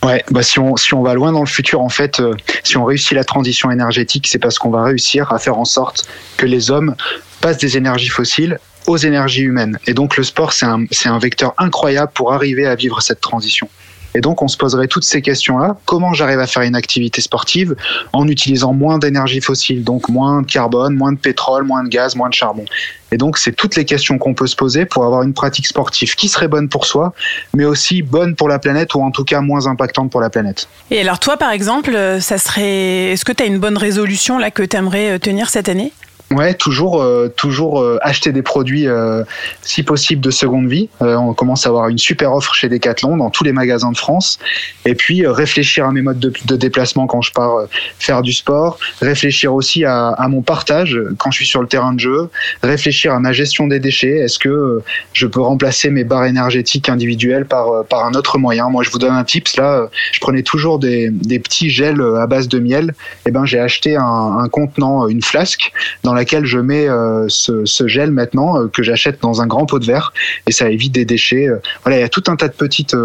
Ouais, 0.04 0.24
bah 0.32 0.44
si 0.44 0.60
on 0.60 0.78
si 0.78 0.94
on 0.94 1.04
va 1.04 1.14
loin 1.14 1.32
dans 1.34 1.42
le 1.42 1.48
futur, 1.48 1.82
en 1.82 1.90
fait, 1.90 2.20
euh, 2.20 2.34
si 2.64 2.78
on 2.78 2.86
réussit 2.86 3.12
la 3.12 3.26
transition 3.26 3.70
énergétique, 3.70 4.28
c'est 4.28 4.40
parce 4.40 4.58
qu'on 4.58 4.70
va 4.70 4.84
réussir 4.84 5.32
à 5.34 5.40
faire 5.40 5.58
en 5.58 5.66
sorte 5.66 6.08
que 6.38 6.46
les 6.46 6.72
hommes 6.72 6.96
passent 7.42 7.58
des 7.58 7.76
énergies 7.76 8.08
fossiles 8.08 8.60
aux 8.88 8.98
énergies 8.98 9.42
humaines. 9.42 9.78
Et 9.88 9.94
donc 9.94 10.16
le 10.16 10.24
sport, 10.24 10.54
c'est 10.54 10.66
un 10.66 10.86
c'est 10.92 11.10
un 11.10 11.20
vecteur 11.20 11.54
incroyable 11.58 12.12
pour 12.14 12.34
arriver 12.34 12.66
à 12.66 12.76
vivre 12.76 13.02
cette 13.02 13.20
transition. 13.20 13.68
Et 14.16 14.22
donc 14.22 14.42
on 14.42 14.48
se 14.48 14.58
poserait 14.58 14.88
toutes 14.88 15.04
ces 15.04 15.22
questions-là. 15.22 15.78
Comment 15.86 16.14
j'arrive 16.14 16.40
à 16.40 16.48
faire 16.48 16.64
une 16.64 16.76
activité 16.76 17.22
sportive 17.22 17.76
en 18.14 18.28
utilisant 18.28 18.74
moins 18.74 18.98
d'énergie 18.98 19.42
fossile, 19.42 19.84
donc 19.84 20.10
moins 20.10 20.42
de 20.42 20.48
carbone, 20.48 20.96
moins 20.96 21.12
de 21.12 21.18
pétrole, 21.18 21.64
moins 21.64 21.84
de 21.84 21.90
gaz, 21.90 22.16
moins 22.16 22.30
de 22.30 22.34
charbon? 22.34 22.66
Et 23.12 23.18
donc 23.18 23.38
c'est 23.38 23.52
toutes 23.52 23.76
les 23.76 23.86
questions 23.86 24.18
qu'on 24.18 24.34
peut 24.34 24.48
se 24.48 24.56
poser 24.56 24.86
pour 24.86 25.06
avoir 25.06 25.24
une 25.24 25.34
pratique 25.34 25.68
sportive 25.68 26.16
qui 26.16 26.28
serait 26.28 26.48
bonne 26.48 26.70
pour 26.70 26.86
soi, 26.86 27.14
mais 27.54 27.66
aussi 27.66 28.02
bonne 28.02 28.36
pour 28.36 28.48
la 28.48 28.60
planète 28.60 28.94
ou 28.94 29.02
en 29.02 29.12
tout 29.12 29.24
cas 29.24 29.42
moins 29.42 29.68
impactante 29.68 30.12
pour 30.12 30.22
la 30.22 30.30
planète. 30.30 30.68
Et 30.92 31.02
alors 31.02 31.20
toi, 31.20 31.38
par 31.38 31.52
exemple, 31.52 31.96
euh, 31.96 32.20
ça 32.20 32.38
serait. 32.38 33.12
Est-ce 33.12 33.26
que 33.26 33.32
tu 33.32 33.44
as 33.44 33.46
une 33.46 33.60
bonne 33.60 33.78
résolution 33.78 34.38
là 34.38 34.52
que 34.52 34.64
tu 34.64 34.78
aimerais 34.78 35.20
tenir 35.20 35.50
cette 35.50 35.70
année? 35.70 35.92
Ouais, 36.32 36.54
toujours, 36.54 37.02
euh, 37.02 37.28
toujours 37.36 37.82
euh, 37.82 37.98
acheter 38.04 38.32
des 38.32 38.44
produits, 38.44 38.88
euh, 38.88 39.24
si 39.64 39.82
possible, 39.82 40.22
de 40.22 40.30
seconde 40.30 40.68
vie. 40.68 40.88
on 41.02 41.34
commence 41.34 41.66
à 41.66 41.70
avoir 41.70 41.88
une 41.90 41.98
super 41.98 42.34
offre 42.34 42.54
chez 42.54 42.70
Decathlon 42.70 43.18
dans 43.18 43.32
tous 43.32 43.44
les 43.44 43.52
magasins 43.52 43.92
de 43.92 43.98
France. 43.98 44.38
Et 44.86 44.94
puis 44.94 45.26
réfléchir 45.26 45.88
à 45.88 45.92
mes 45.92 46.04
modes 46.04 46.20
de, 46.20 46.32
de, 46.46 46.56
déplacement 46.56 47.08
quand 47.08 47.22
je 47.22 47.32
pars 47.32 47.66
faire 47.98 48.22
du 48.22 48.34
sport. 48.34 48.78
Réfléchir 49.02 49.56
aussi 49.56 49.86
à, 49.86 50.10
à, 50.10 50.28
mon 50.28 50.44
partage 50.44 51.00
quand 51.18 51.32
je 51.32 51.38
suis 51.38 51.48
sur 51.48 51.62
le 51.62 51.68
terrain 51.68 51.94
de 51.94 52.00
jeu. 52.00 52.30
Réfléchir 52.62 53.14
à 53.14 53.20
ma 53.20 53.34
gestion 53.34 53.66
des 53.66 53.80
déchets. 53.80 54.20
Est-ce 54.20 54.38
que 54.38 54.84
je 55.14 55.26
peux 55.26 55.42
remplacer 55.42 55.90
mes 55.90 56.04
barres 56.04 56.26
énergétiques 56.26 56.90
individuelles 56.90 57.46
par 57.46 57.86
par 57.86 58.06
un 58.06 58.14
autre 58.14 58.38
moyen? 58.38 58.70
Moi, 58.70 58.84
je 58.84 58.92
vous 58.92 59.00
donne 59.00 59.16
un 59.16 59.24
tips. 59.24 59.58
Là, 59.58 59.90
je 60.12 60.20
prenais 60.20 60.44
toujours 60.44 60.78
des, 60.78 61.10
des 61.10 61.40
petits 61.40 61.72
gels 61.72 62.02
à 62.20 62.28
base 62.28 62.48
de 62.48 62.60
miel. 62.60 62.94
Et 63.26 63.30
eh 63.30 63.32
ben, 63.32 63.46
j'ai 63.46 63.60
acheté 63.60 63.96
un, 63.96 64.04
un 64.04 64.48
contenant, 64.48 65.08
une 65.08 65.24
flasque 65.24 65.72
dans 66.04 66.14
laquelle 66.20 66.46
je 66.46 66.60
mets 66.60 66.90
euh, 66.90 67.28
ce, 67.30 67.88
gel 67.88 68.12
maintenant 68.12 68.60
euh, 68.60 68.68
que 68.68 68.84
j'achète 68.84 69.22
dans 69.22 69.42
un 69.42 69.48
grand 69.48 69.66
pot 69.66 69.80
de 69.80 69.86
verre 69.86 70.12
et 70.48 70.52
ça 70.52 70.70
évite 70.70 70.92
des 70.92 71.06
déchets. 71.06 71.48
Euh, 71.48 71.62
voilà, 71.84 71.98
il 71.98 72.02
y 72.02 72.04
a 72.04 72.10
tout 72.10 72.24
un 72.28 72.36
tas 72.36 72.50
de 72.50 72.54
petites 72.54 72.96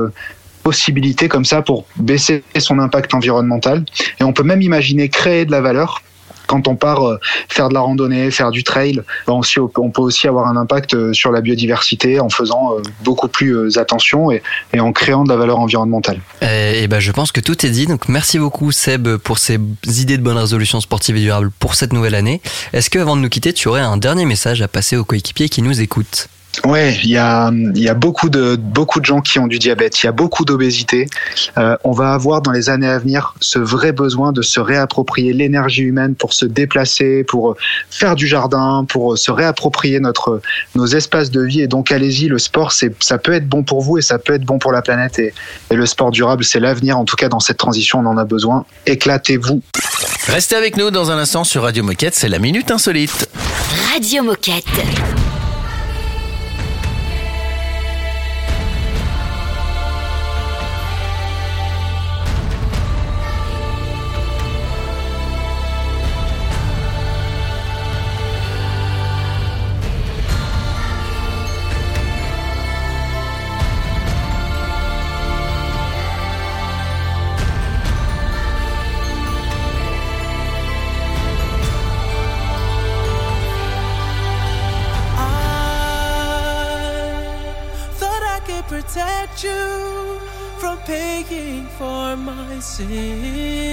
possibilités 0.65 1.29
comme 1.29 1.45
ça 1.45 1.63
pour 1.63 1.87
baisser 1.95 2.43
son 2.59 2.81
impact 2.81 3.15
environnemental. 3.15 3.85
Et 4.21 4.25
on 4.25 4.33
peut 4.33 4.43
même 4.43 4.63
imaginer 4.63 5.09
créer 5.09 5.45
de 5.45 5.53
la 5.53 5.61
valeur 5.61 6.03
quand 6.47 6.69
on 6.69 6.77
part 6.77 7.07
euh, 7.07 7.19
faire 7.49 7.69
de 7.69 7.75
la 7.75 7.81
randonnée, 7.81 8.31
faire 8.31 8.51
du 8.51 8.65
trail, 8.65 9.03
ben, 9.27 9.41
on 9.77 9.91
peut 9.91 10.03
aussi 10.03 10.29
avoir 10.29 10.47
un 10.47 10.57
impact 10.57 10.95
euh, 10.95 11.13
sur 11.13 11.33
la 11.33 11.41
biodiversité 11.41 12.21
en 12.21 12.29
faisant 12.29 12.75
euh, 12.75 12.83
beaucoup 13.03 13.29
plus 13.29 13.79
attention 13.79 14.31
et, 14.31 14.43
en 14.79 14.93
créant 14.93 15.25
de 15.25 15.29
la 15.31 15.37
valeur 15.37 15.59
environnementale. 15.59 16.21
Et, 16.43 16.87
ben 16.89 17.01
je 17.01 17.13
pense 17.13 17.33
que 17.33 17.41
tout 17.41 17.65
est 17.65 17.71
dit. 17.71 17.87
Donc 17.87 18.09
merci 18.09 18.39
beaucoup 18.39 18.73
Seb 18.73 19.17
pour 19.17 19.39
ces 19.39 19.59
idées 19.87 20.19
de 20.19 20.23
bonnes 20.23 20.37
résolutions 20.37 20.81
sportives 20.81 21.17
et 21.17 21.21
durables 21.21 21.51
pour 21.59 21.75
cette 21.75 21.93
nouvelle 21.93 22.15
année. 22.15 22.41
Est-ce 22.73 22.91
que 22.91 22.99
avant 22.99 23.17
de 23.17 23.23
nous 23.23 23.29
quitter, 23.29 23.53
tu 23.53 23.69
aurais 23.69 23.81
un 23.81 23.97
dernier 23.97 24.27
message 24.27 24.63
à 24.63 24.69
passer 24.69 24.97
aux 24.97 25.05
coéquipiers 25.05 25.49
qui 25.49 25.63
nous 25.63 25.81
écoutent? 25.81 26.29
Ouais, 26.65 26.97
il 27.03 27.11
y 27.11 27.17
a, 27.17 27.51
y 27.75 27.89
a 27.89 27.95
beaucoup 27.95 28.29
de 28.29 28.57
beaucoup 28.57 29.01
de 29.01 29.05
gens 29.05 29.21
qui 29.21 29.39
ont 29.39 29.47
du 29.47 29.59
diabète, 29.59 30.03
il 30.03 30.07
y 30.07 30.09
a 30.09 30.13
beaucoup 30.13 30.45
d'obésité. 30.45 31.07
Euh, 31.59 31.77
on 31.85 31.93
va 31.93 32.13
avoir 32.13 32.43
dans 32.43 32.53
les 32.53 32.71
années 32.71 32.89
à 32.89 32.99
venir 32.99 33.35
ce 33.41 33.59
vrai 33.59 33.93
besoin 33.93 34.33
de 34.33 34.43
se 34.43 34.61
réapproprier 34.61 35.33
l'énergie 35.33 35.83
humaine 35.83 36.15
pour 36.15 36.33
se 36.33 36.47
déplacer, 36.47 37.25
pour 37.25 37.57
faire 37.91 38.15
du 38.15 38.27
jardin, 38.27 38.87
pour 38.89 39.19
se 39.19 39.31
réapproprier 39.31 40.01
notre 40.01 40.41
nos 40.75 40.87
espaces 40.87 41.31
de 41.31 41.43
vie. 41.43 41.61
Et 41.61 41.67
donc 41.67 41.91
allez-y, 41.91 42.29
le 42.29 42.39
sport, 42.39 42.73
c'est 42.73 42.95
ça 43.03 43.19
peut 43.19 43.33
être 43.33 43.49
bon 43.49 43.63
pour 43.63 43.81
vous 43.81 43.99
et 43.99 44.03
ça 44.03 44.19
peut 44.19 44.35
être 44.35 44.45
bon 44.45 44.59
pour 44.59 44.73
la 44.73 44.83
planète. 44.83 45.19
Et, 45.19 45.35
et 45.71 45.75
le 45.75 45.87
sport 45.87 46.11
durable, 46.11 46.45
c'est 46.45 46.61
l'avenir. 46.61 46.99
En 46.99 47.05
tout 47.05 47.17
cas, 47.17 47.29
dans 47.29 47.41
cette 47.41 47.59
transition, 47.59 48.01
on 48.01 48.07
en 48.07 48.17
a 48.17 48.25
besoin. 48.25 48.65
Éclatez-vous. 48.87 49.63
Restez 50.29 50.57
avec 50.57 50.77
nous 50.77 50.91
dans 50.91 51.11
un 51.11 51.19
instant 51.19 51.45
sur 51.45 51.63
Radio 51.63 51.85
Moquette. 51.85 52.15
C'est 52.15 52.29
la 52.29 52.39
minute 52.39 52.71
insolite. 52.71 53.29
Radio 53.93 54.23
Moquette. 54.23 55.34
see. 92.65 93.64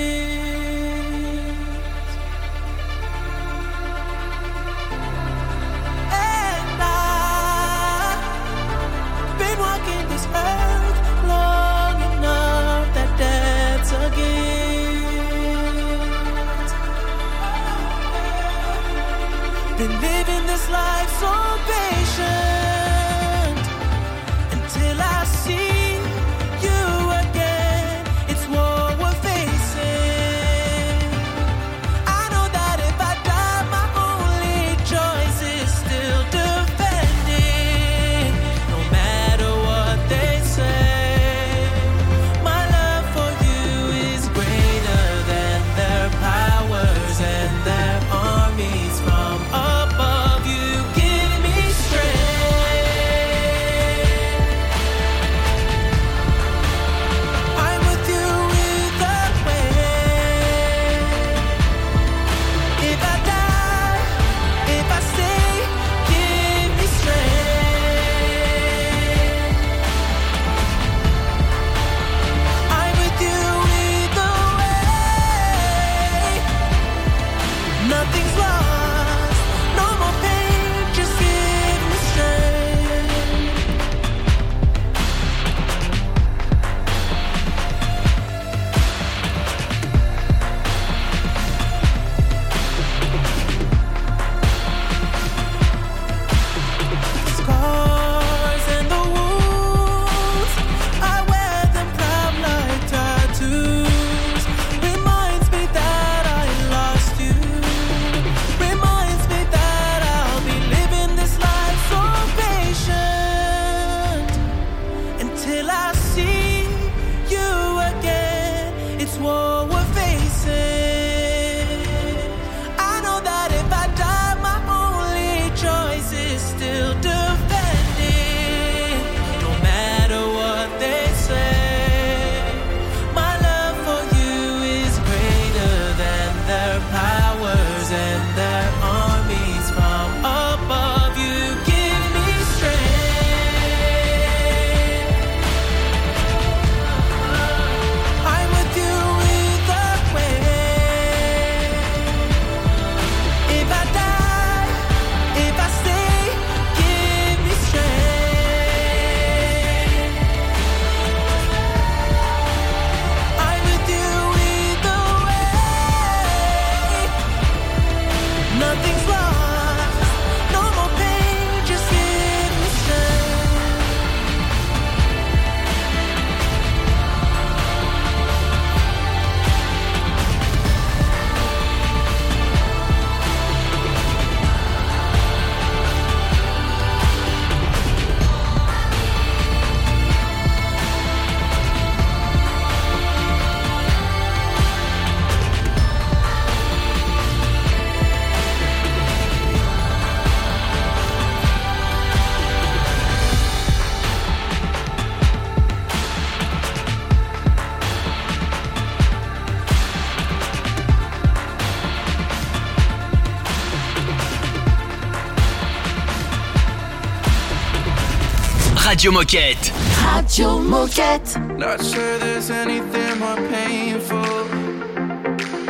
Radio 219.04 219.20
Moquette. 219.20 219.72
Radio 220.06 220.60
Moquette. 220.60 221.36
Not 221.58 221.84
sure 221.84 222.20
there's 222.20 222.52
anything 222.52 223.18
more 223.18 223.36
painful 223.50 224.46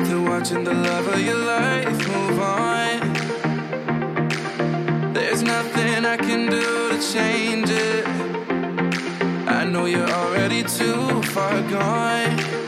than 0.04 0.26
watching 0.26 0.66
the 0.66 0.74
love 0.74 1.08
of 1.08 1.22
your 1.22 1.38
life 1.38 2.08
move 2.10 2.42
on. 2.42 3.14
There's 5.14 5.44
nothing 5.44 6.04
I 6.04 6.18
can 6.18 6.50
do 6.50 6.90
to 6.90 7.00
change 7.14 7.70
it. 7.70 8.06
I 9.48 9.64
know 9.64 9.86
you're 9.86 10.12
already 10.12 10.64
too 10.64 11.22
far 11.32 11.62
gone. 11.70 12.61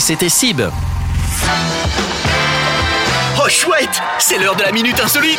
C'était 0.00 0.28
Sib. 0.28 0.62
Oh 3.38 3.48
chouette, 3.48 4.00
c'est 4.18 4.38
l'heure 4.38 4.56
de 4.56 4.62
la 4.62 4.72
minute 4.72 4.98
insolite. 5.00 5.38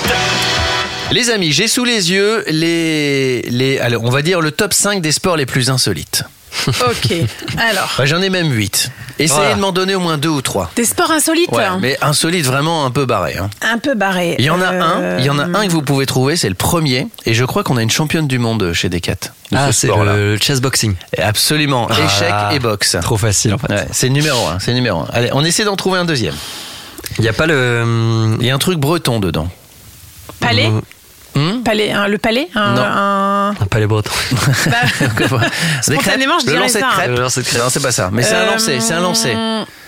Les 1.14 1.30
amis, 1.30 1.52
j'ai 1.52 1.68
sous 1.68 1.86
les 1.86 2.12
yeux 2.12 2.44
les, 2.48 3.44
les, 3.44 3.78
alors, 3.78 4.04
on 4.04 4.10
va 4.10 4.24
dire 4.24 4.42
le 4.42 4.50
top 4.52 4.74
5 4.74 5.00
des 5.00 5.12
sports 5.12 5.38
les 5.38 5.46
plus 5.46 5.70
insolites. 5.70 6.24
Ok. 6.68 7.12
Alors, 7.58 7.84
Enfin, 7.86 8.06
J'en 8.06 8.20
ai 8.22 8.30
même 8.32 8.52
8. 8.52 8.90
Essayez 9.20 9.38
Voilà. 9.40 9.56
de 9.56 9.60
m'en 9.60 9.72
donner 9.72 9.94
au 9.94 10.00
moins 10.00 10.18
deux 10.18 10.30
ou 10.30 10.42
trois. 10.42 10.72
des 10.76 10.86
sports 10.86 11.12
insolites, 11.12 11.52
Ouais, 11.52 11.66
mais 11.82 11.98
insolites 12.02 12.46
vraiment 12.46 12.84
un 12.86 12.90
peu 12.92 13.06
barrés. 13.06 13.36
hein. 13.38 13.50
un 13.62 13.78
peu 13.78 13.94
barrés. 13.94 14.36
Il 14.40 14.46
y 14.46 14.50
en 14.50 14.60
a 14.62 14.72
Euh, 14.74 15.18
un, 15.18 15.20
il 15.20 15.26
y 15.26 15.30
en 15.30 15.38
a 15.38 15.44
un 15.44 15.68
que 15.68 15.72
vous 15.72 15.82
pouvez 15.84 16.06
trouver, 16.08 16.36
c'est 16.36 16.50
le 16.50 16.56
premier, 16.56 17.08
et 17.28 17.34
je 17.36 17.46
crois 17.46 17.64
qu'on 17.64 17.78
a 17.78 17.84
une 17.84 17.92
championne 17.92 18.28
du 18.28 18.40
monde 18.40 18.74
chez 18.74 18.90
Decat. 18.90 19.14
de 19.52 19.58
Ah, 19.58 19.68
ce 19.68 19.82
c'est 19.82 19.88
sport-là. 19.88 20.16
le 20.16 20.38
chessboxing. 20.38 20.96
Absolument, 21.20 21.88
Ah 21.92 22.06
échec 22.06 22.34
et 22.56 22.60
boxe. 22.60 22.98
Trop 23.02 23.18
facile 23.18 23.54
en 23.54 23.58
fait. 23.60 23.72
Ouais, 23.72 23.88
c'est 23.92 24.08
le 24.08 24.14
numéro 24.14 24.48
un, 24.48 24.58
c'est 24.60 24.72
le 24.72 24.78
numéro 24.78 25.02
un. 25.02 25.08
Allez, 25.14 25.30
on 25.34 25.44
essaie 25.44 25.64
d'en 25.66 25.76
trouver 25.76 26.00
un 26.00 26.06
deuxième. 26.06 26.36
Il 27.20 27.22
n'y 27.22 27.28
a 27.30 27.34
pas 27.34 27.46
le. 27.46 27.82
hum, 27.84 28.38
Il 28.42 28.48
y 28.48 28.52
a 28.52 28.56
un 28.56 28.60
truc 28.60 28.80
breton 28.80 29.20
dedans. 29.20 29.48
Palais? 30.40 30.70
Hmm? 31.36 31.64
Palais, 31.64 31.92
hein, 31.92 32.08
le 32.08 32.18
palais 32.20 32.48
un, 32.56 32.74
Non. 32.76 32.82
un- 32.84 33.50
Un 33.60 33.66
palais 33.70 33.88
breton. 33.88 34.12
Bah, 34.68 34.78
Spontanément, 35.82 36.40
je 36.40 36.46
le 36.46 36.52
dirais 36.52 36.60
lancer 36.64 36.76
de 36.76 36.80
ça, 36.84 36.88
hein. 36.88 36.92
crêpes. 36.94 37.10
Le 37.10 37.22
lancer 37.22 37.42
de 37.42 37.46
crêpes. 37.48 37.62
Non, 37.64 37.70
c'est 37.70 37.82
pas 37.82 37.92
ça. 37.92 38.10
Mais 38.12 38.22
c'est 38.24 38.36
un 38.36 38.42
Euh, 38.42 38.52
lancer, 38.52 38.80
c'est 38.80 38.94
un 38.94 39.00
lancer. 39.02 39.36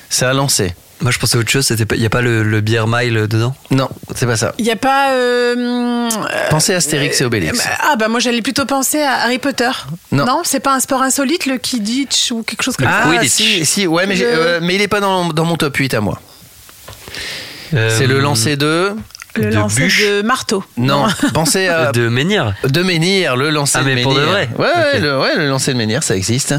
C'est 0.10 0.26
un 0.26 0.34
lancer. 0.34 0.74
Moi, 1.02 1.12
je 1.12 1.20
pensais 1.20 1.36
à 1.38 1.42
autre 1.42 1.50
chose. 1.52 1.70
Il 1.92 2.00
n'y 2.00 2.06
a 2.06 2.10
pas 2.10 2.22
le, 2.22 2.42
le 2.42 2.62
beer 2.62 2.88
mile 2.88 3.28
dedans? 3.28 3.54
Non, 3.70 3.90
c'est 4.16 4.26
pas 4.26 4.38
ça. 4.38 4.54
Il 4.58 4.64
n'y 4.66 4.72
a 4.72 4.76
pas. 4.78 5.12
euh, 5.12 5.56
euh, 6.10 6.10
Pensez 6.50 6.74
à 6.74 6.78
Astérix 6.78 7.20
et 7.20 7.26
Obélix. 7.26 7.60
Ah 7.82 7.96
bah 7.98 8.08
moi 8.08 8.20
j'allais 8.22 8.42
plutôt 8.42 8.66
penser 8.66 9.02
à 9.02 9.24
Harry 9.24 9.38
Potter. 9.38 9.70
Non. 10.14 10.42
c'est 10.46 10.62
pas 10.62 10.74
un 10.74 10.80
sport 10.80 11.02
insolite 11.02 11.48
le 11.48 11.58
Quidditch 11.58 12.32
ou 12.32 12.44
quelque 12.44 12.64
chose 12.64 12.78
comme 12.78 12.88
Ah, 12.90 13.04
ça? 13.22 13.28
si, 13.28 13.66
si, 13.66 13.86
ouais, 13.88 14.06
mais, 14.08 14.16
j'ai- 14.16 14.24
Le- 14.32 14.40
euh, 14.40 14.60
mais 14.64 14.76
il 14.76 14.82
est 14.82 14.88
pas 14.88 15.02
dans, 15.02 15.26
dans 15.26 15.44
mon 15.46 15.58
top 15.58 15.76
8 15.76 15.94
à 15.96 16.00
moi. 16.02 16.20
Euh, 17.74 17.94
C'est 17.98 18.08
le 18.08 18.20
lancer 18.20 18.56
de. 18.56 18.96
Le 19.38 19.50
de 19.50 19.56
lancer 19.56 19.82
bûche. 19.84 20.04
de 20.06 20.22
marteau. 20.22 20.64
Non, 20.78 21.08
pensez 21.34 21.68
à. 21.68 21.92
De 21.92 22.08
menhir. 22.10 22.54
De 22.64 22.82
menhir, 22.84 23.36
le 23.36 23.50
lancer 23.50 23.78
Ah, 23.80 23.84
de 23.84 23.86
mais 23.86 23.96
menhir. 23.96 24.08
pour 24.08 24.16
de 24.16 24.22
vrai 24.22 24.50
Ouais, 24.58 25.00
le, 25.00 25.20
ouais, 25.20 25.36
le 25.36 25.48
lancer 25.50 25.74
de 25.74 25.78
menhir, 25.78 26.04
ça 26.04 26.16
existe. 26.16 26.56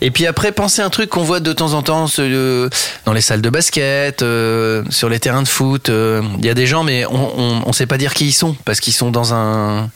Et 0.00 0.10
puis 0.10 0.26
après, 0.26 0.52
pensez 0.52 0.82
à 0.82 0.84
un 0.86 0.90
truc 0.90 1.10
qu'on 1.10 1.22
voit 1.22 1.40
de 1.40 1.52
temps 1.52 1.72
en 1.74 1.82
temps 1.82 2.06
ce- 2.06 2.22
euh, 2.22 2.68
dans 3.06 3.12
les 3.12 3.20
salles 3.20 3.40
de 3.42 3.50
basket, 3.50 4.22
euh, 4.22 4.82
sur 4.90 5.08
les 5.08 5.20
terrains 5.20 5.42
de 5.42 5.48
foot. 5.48 5.88
euh, 5.88 6.22
Il 6.38 6.44
y 6.46 6.50
a 6.50 6.54
des 6.54 6.66
gens, 6.66 6.84
mais 6.84 7.04
on, 7.06 7.40
on, 7.40 7.62
on 7.66 7.72
sait 7.72 7.86
pas 7.86 7.98
dire 7.98 8.14
qui 8.14 8.26
ils 8.26 8.32
sont 8.32 8.54
parce 8.64 8.80
qu'ils 8.80 8.92
sont 8.94 9.10
dans 9.10 9.32
un. 9.34 9.88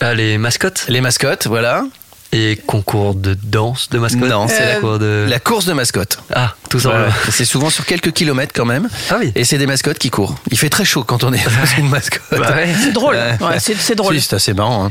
Ah, 0.00 0.14
les 0.14 0.38
mascottes? 0.38 0.84
Les 0.88 1.00
mascottes, 1.00 1.46
voilà. 1.48 1.84
Et 2.30 2.58
concours 2.66 3.14
de 3.14 3.32
danse 3.42 3.88
de 3.88 3.98
mascotte 3.98 4.28
Non, 4.28 4.48
c'est 4.48 4.60
Euh, 4.62 4.74
la, 4.74 4.80
cours 4.80 4.98
de... 4.98 5.26
la 5.28 5.40
course 5.40 5.64
de 5.64 5.72
mascotte. 5.72 6.18
Ah, 6.34 6.54
tout 6.68 6.78
ça. 6.78 6.90
Voilà. 6.90 7.08
C'est 7.30 7.46
souvent 7.46 7.70
sur 7.70 7.86
quelques 7.86 8.12
kilomètres 8.12 8.52
quand 8.54 8.66
même. 8.66 8.86
Ah 9.10 9.16
oui. 9.18 9.32
Et 9.34 9.44
c'est 9.44 9.56
des 9.56 9.66
mascottes 9.66 9.98
qui 9.98 10.10
courent. 10.10 10.34
Il 10.50 10.58
fait 10.58 10.68
très 10.68 10.84
chaud 10.84 11.04
quand 11.04 11.24
on 11.24 11.32
est 11.32 11.42
dans 11.42 11.66
une 11.78 11.88
mascotte. 11.88 12.20
Bah 12.38 12.52
ouais. 12.54 12.68
C'est 12.82 12.92
drôle. 12.92 13.14
Ouais. 13.14 13.38
Ouais, 13.40 13.58
c'est 13.58 13.94
drôle. 13.94 14.14
Si, 14.14 14.20
c'est 14.28 14.36
assez 14.36 14.52
marrant. 14.52 14.84
hein. 14.86 14.90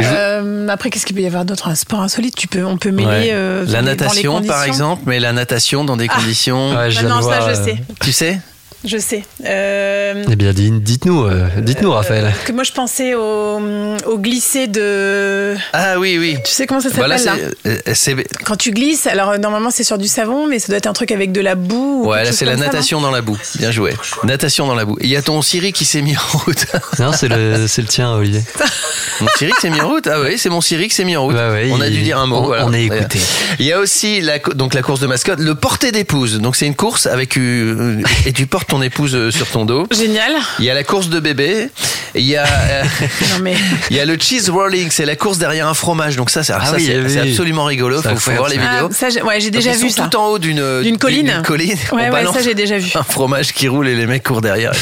Je- 0.00 0.04
Euh, 0.08 0.68
après, 0.68 0.88
qu'est-ce 0.88 1.04
qu'il 1.04 1.14
peut 1.14 1.20
y 1.22 1.26
avoir 1.26 1.44
d'autre? 1.44 1.68
Un 1.68 1.74
sport 1.74 2.00
insolite, 2.00 2.34
tu 2.34 2.48
peux, 2.48 2.64
on 2.64 2.78
peut 2.78 2.90
mêler. 2.90 3.06
Ouais. 3.06 3.28
euh, 3.32 3.64
la 3.68 3.80
les 3.80 3.86
natation, 3.86 4.32
par 4.32 4.40
conditions. 4.40 4.62
exemple, 4.62 5.02
mais 5.04 5.20
la 5.20 5.34
natation 5.34 5.84
dans 5.84 5.98
des 5.98 6.08
conditions. 6.08 6.74
Ouais, 6.74 6.90
je 6.90 7.00
Ah 7.00 7.02
viens 7.02 7.08
non, 7.10 7.18
de 7.18 7.22
ça, 7.34 7.40
je 7.54 7.60
euh, 7.60 7.64
sais. 7.66 7.76
Tu 8.00 8.12
sais? 8.12 8.40
Je 8.84 8.96
sais. 8.96 9.24
Euh, 9.44 10.24
Eh 10.30 10.36
bien, 10.36 10.52
dites- 10.52 10.82
dites-nous, 10.84 11.24
euh, 11.24 11.48
dites-nous, 11.60 11.90
Raphaël. 11.90 12.32
que 12.44 12.52
moi, 12.52 12.62
je 12.62 12.70
pensais 12.70 13.14
au, 13.14 13.58
au 14.06 14.18
glisser 14.18 14.68
de. 14.68 15.56
Ah 15.72 15.98
oui, 15.98 16.16
oui. 16.16 16.36
Tu 16.44 16.52
sais 16.52 16.66
comment 16.68 16.80
ça 16.80 16.88
s'appelle 16.90 17.18
c'est. 17.18 17.68
euh, 17.68 17.76
c'est- 17.94 18.14
Quand 18.44 18.54
tu 18.56 18.70
glisses, 18.70 19.08
alors 19.08 19.30
euh, 19.30 19.38
normalement 19.38 19.70
c'est 19.72 19.82
sur 19.82 19.98
du 19.98 20.06
savon, 20.06 20.46
mais 20.46 20.60
ça 20.60 20.68
doit 20.68 20.76
être 20.76 20.86
un 20.86 20.92
truc 20.92 21.10
avec 21.10 21.32
de 21.32 21.40
la 21.40 21.56
boue. 21.56 22.04
ou 22.04 22.10
Ouais, 22.10 22.22
là 22.22 22.30
c'est 22.32 22.44
la 22.44 22.56
ça, 22.56 22.64
natation 22.66 23.00
dans 23.00 23.10
la 23.10 23.20
boue. 23.20 23.36
Bien 23.58 23.72
joué. 23.72 23.94
Natation 24.22 24.68
dans 24.68 24.76
la 24.76 24.84
boue. 24.84 24.96
Il 25.00 25.08
y 25.08 25.16
a 25.16 25.22
ton 25.22 25.42
Siri 25.42 25.72
qui 25.72 25.84
s'est 25.84 26.00
mis 26.02 26.16
en 26.16 26.38
route. 26.38 26.66
Non, 27.00 27.10
c'est 27.12 27.28
le, 27.28 27.66
c'est 27.66 27.82
le 27.82 27.88
tien, 27.88 28.12
Olivier. 28.12 28.42
Mon 29.20 29.26
Siri 29.36 29.50
qui 29.52 29.60
s'est 29.60 29.70
mis 29.70 29.80
en 29.80 29.88
route? 29.88 30.06
Ah 30.06 30.20
oui, 30.20 30.38
c'est 30.38 30.48
mon 30.50 30.60
Siri 30.60 30.86
qui 30.88 30.94
s'est 30.94 31.04
mis 31.04 31.16
en 31.16 31.24
route. 31.24 31.34
Bah 31.34 31.50
ouais, 31.50 31.68
on 31.72 31.80
a 31.80 31.88
il- 31.88 31.94
dû 31.96 32.02
dire 32.02 32.18
un 32.18 32.26
mot. 32.26 32.36
on- 32.36 32.42
voilà. 32.46 32.64
on 32.66 32.72
est 32.72 32.84
écouté. 32.84 33.18
Il 33.58 33.66
y 33.66 33.72
a 33.72 33.80
aussi 33.80 34.20
la, 34.20 34.38
donc 34.38 34.74
la 34.74 34.82
course 34.82 35.00
de 35.00 35.06
mascotte, 35.08 35.40
le 35.40 35.54
porter 35.56 35.90
d'épouse. 35.90 36.38
Donc 36.38 36.54
c'est 36.54 36.66
une 36.66 36.76
course 36.76 37.06
avec 37.06 37.36
euh, 37.36 38.00
et 38.26 38.32
tu 38.32 38.46
portes 38.46 38.67
ton 38.68 38.82
épouse 38.82 39.14
euh, 39.16 39.30
sur 39.30 39.46
ton 39.48 39.64
dos. 39.64 39.86
Génial. 39.90 40.32
Il 40.58 40.64
y 40.66 40.70
a 40.70 40.74
la 40.74 40.84
course 40.84 41.08
de 41.08 41.20
bébé. 41.20 41.70
Il 42.14 42.24
y 42.24 42.36
a 42.36 42.44
euh, 42.46 42.82
Non 43.32 43.38
mais. 43.42 43.54
il 43.90 43.96
y 43.96 44.00
a 44.00 44.04
le 44.04 44.16
cheese 44.18 44.48
rolling, 44.50 44.88
c'est 44.90 45.04
la 45.06 45.16
course 45.16 45.38
derrière 45.38 45.66
un 45.66 45.74
fromage. 45.74 46.16
Donc 46.16 46.30
ça, 46.30 46.42
c'est 46.44 46.52
Ah 46.52 46.72
oui, 46.74 46.84
c'est 46.86 46.98
oui, 47.00 47.30
absolument 47.30 47.64
rigolo. 47.64 48.00
C'est 48.02 48.10
Faut, 48.10 48.16
faut 48.16 48.30
voir 48.32 48.48
les 48.48 48.56
vidéos. 48.56 48.88
Ah, 48.90 48.94
ça, 48.94 49.10
j'ai- 49.10 49.22
ouais, 49.22 49.40
j'ai 49.40 49.50
Donc, 49.50 49.62
déjà 49.62 49.72
vu 49.76 49.90
ça. 49.90 50.06
tout 50.08 50.16
en 50.16 50.26
haut 50.28 50.38
d'une 50.38 50.82
D'une 50.82 50.98
colline. 50.98 51.42
colline. 51.44 51.76
Ouais, 51.92 52.10
ouais, 52.10 52.24
ça 52.32 52.42
j'ai 52.42 52.54
déjà 52.54 52.78
vu. 52.78 52.90
un 52.94 53.02
fromage 53.02 53.52
qui 53.52 53.68
roule 53.68 53.88
et 53.88 53.94
les 53.96 54.06
mecs 54.06 54.22
courent 54.22 54.40
derrière 54.42 54.72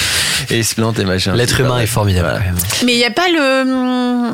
et 0.51 0.59
ils 0.59 0.64
se 0.64 0.75
plantent 0.75 0.99
et 0.99 1.05
machin. 1.05 1.35
L'être 1.35 1.59
humain 1.61 1.79
est 1.81 1.87
formidable. 1.87 2.29
Voilà. 2.29 2.44
Mais 2.85 2.92
il 2.94 2.99
n'y 2.99 3.05
a 3.05 3.11
pas 3.11 3.29
le. 3.29 4.33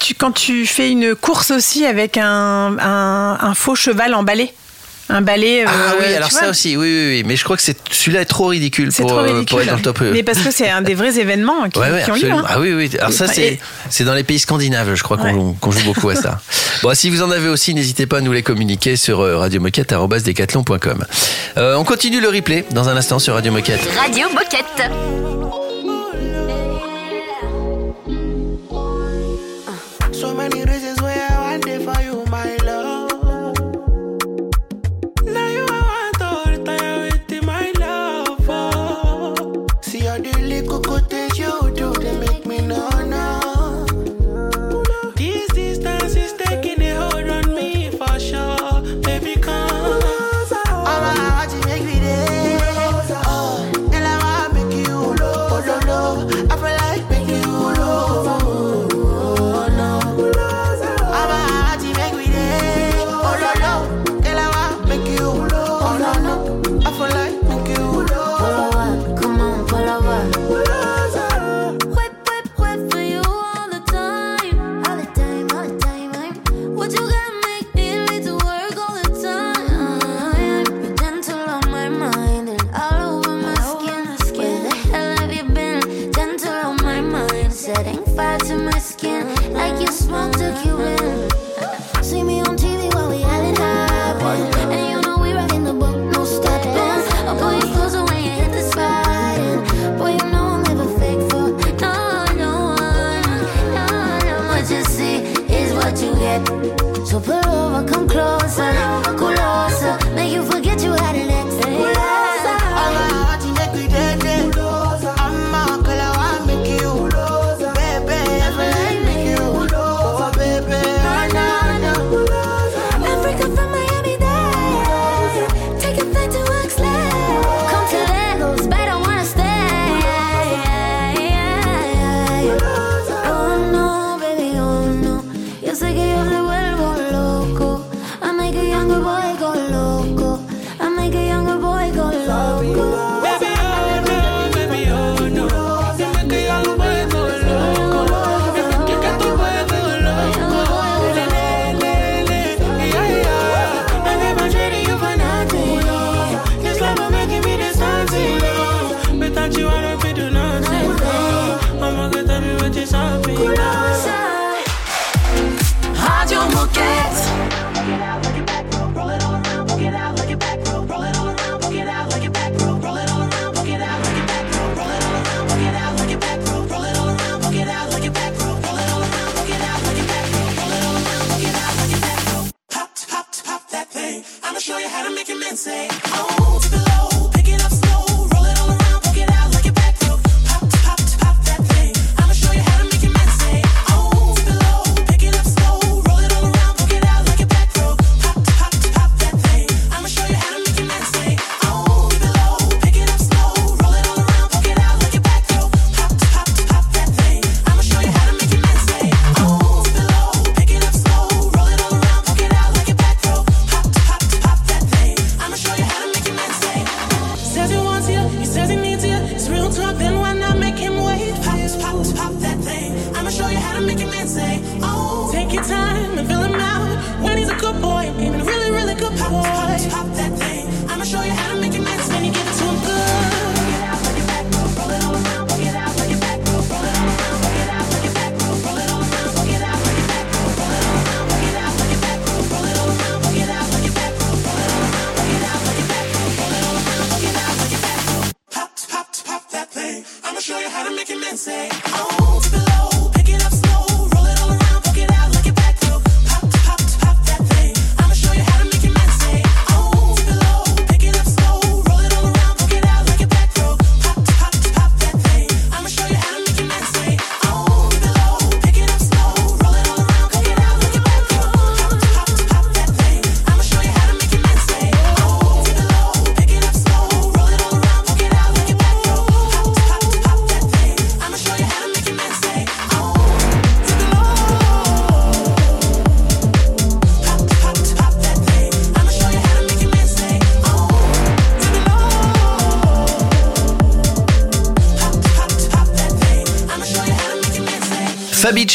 Tu, 0.00 0.14
quand 0.14 0.32
tu 0.32 0.66
fais 0.66 0.90
une 0.90 1.14
course 1.14 1.50
aussi 1.52 1.86
avec 1.86 2.16
un, 2.18 2.76
un, 2.80 3.38
un 3.40 3.54
faux 3.54 3.76
cheval 3.76 4.14
emballé. 4.14 4.52
Un 5.10 5.20
balai. 5.20 5.64
euh, 5.64 5.68
Ah 5.68 5.94
oui, 5.98 6.06
tu 6.08 6.14
alors 6.14 6.32
ça 6.32 6.48
aussi, 6.48 6.76
oui, 6.76 6.86
oui, 6.88 7.06
oui. 7.16 7.22
Mais 7.26 7.36
je 7.36 7.44
crois 7.44 7.56
que 7.56 7.62
c'est 7.62 7.76
celui-là 7.90 8.22
est 8.22 8.24
trop 8.24 8.46
ridicule 8.46 8.90
C'est 8.90 9.02
pour, 9.02 9.10
trop 9.10 9.20
euh, 9.20 9.22
ridicule. 9.24 9.46
pour 9.46 9.60
être 9.60 9.68
dans 9.70 9.76
le 9.76 9.82
top. 9.82 10.00
euh. 10.00 10.10
Mais 10.12 10.22
parce 10.22 10.38
que 10.38 10.50
c'est 10.50 10.70
un 10.70 10.80
des 10.82 10.94
vrais 10.94 11.18
événements 11.18 11.68
qui, 11.68 11.78
Ouais, 11.78 11.90
ouais, 11.90 12.02
qui 12.04 12.10
ont 12.10 12.14
lieu. 12.14 12.30
hein. 12.30 12.42
Ah 12.48 12.58
oui, 12.60 12.72
oui. 12.72 12.90
Alors 12.98 13.12
ça, 13.12 13.26
c'est 13.28 13.58
c'est 13.90 14.04
dans 14.04 14.14
les 14.14 14.24
pays 14.24 14.38
scandinaves, 14.38 14.94
je 14.94 15.02
crois 15.02 15.16
qu'on 15.18 15.24
Ouais. 15.50 15.54
qu'on 15.60 15.70
joue 15.70 15.84
beaucoup 15.84 16.08
à 16.08 16.14
ça. 16.16 16.40
Bon, 16.82 16.92
si 16.94 17.08
vous 17.08 17.22
en 17.22 17.30
avez 17.30 17.48
aussi, 17.48 17.72
n'hésitez 17.72 18.04
pas 18.06 18.18
à 18.18 18.20
nous 18.20 18.32
les 18.32 18.42
communiquer 18.42 18.96
sur 18.96 19.20
euh, 19.20 19.36
radiomoquette@decathlon.com. 19.38 21.04
Euh, 21.56 21.76
on 21.76 21.84
continue 21.84 22.20
le 22.20 22.28
replay 22.28 22.64
dans 22.72 22.88
un 22.88 22.96
instant 22.96 23.18
sur 23.18 23.34
Radio 23.34 23.52
Moquette. 23.52 23.80
Radio 23.96 24.26
Moquette. 24.30 24.90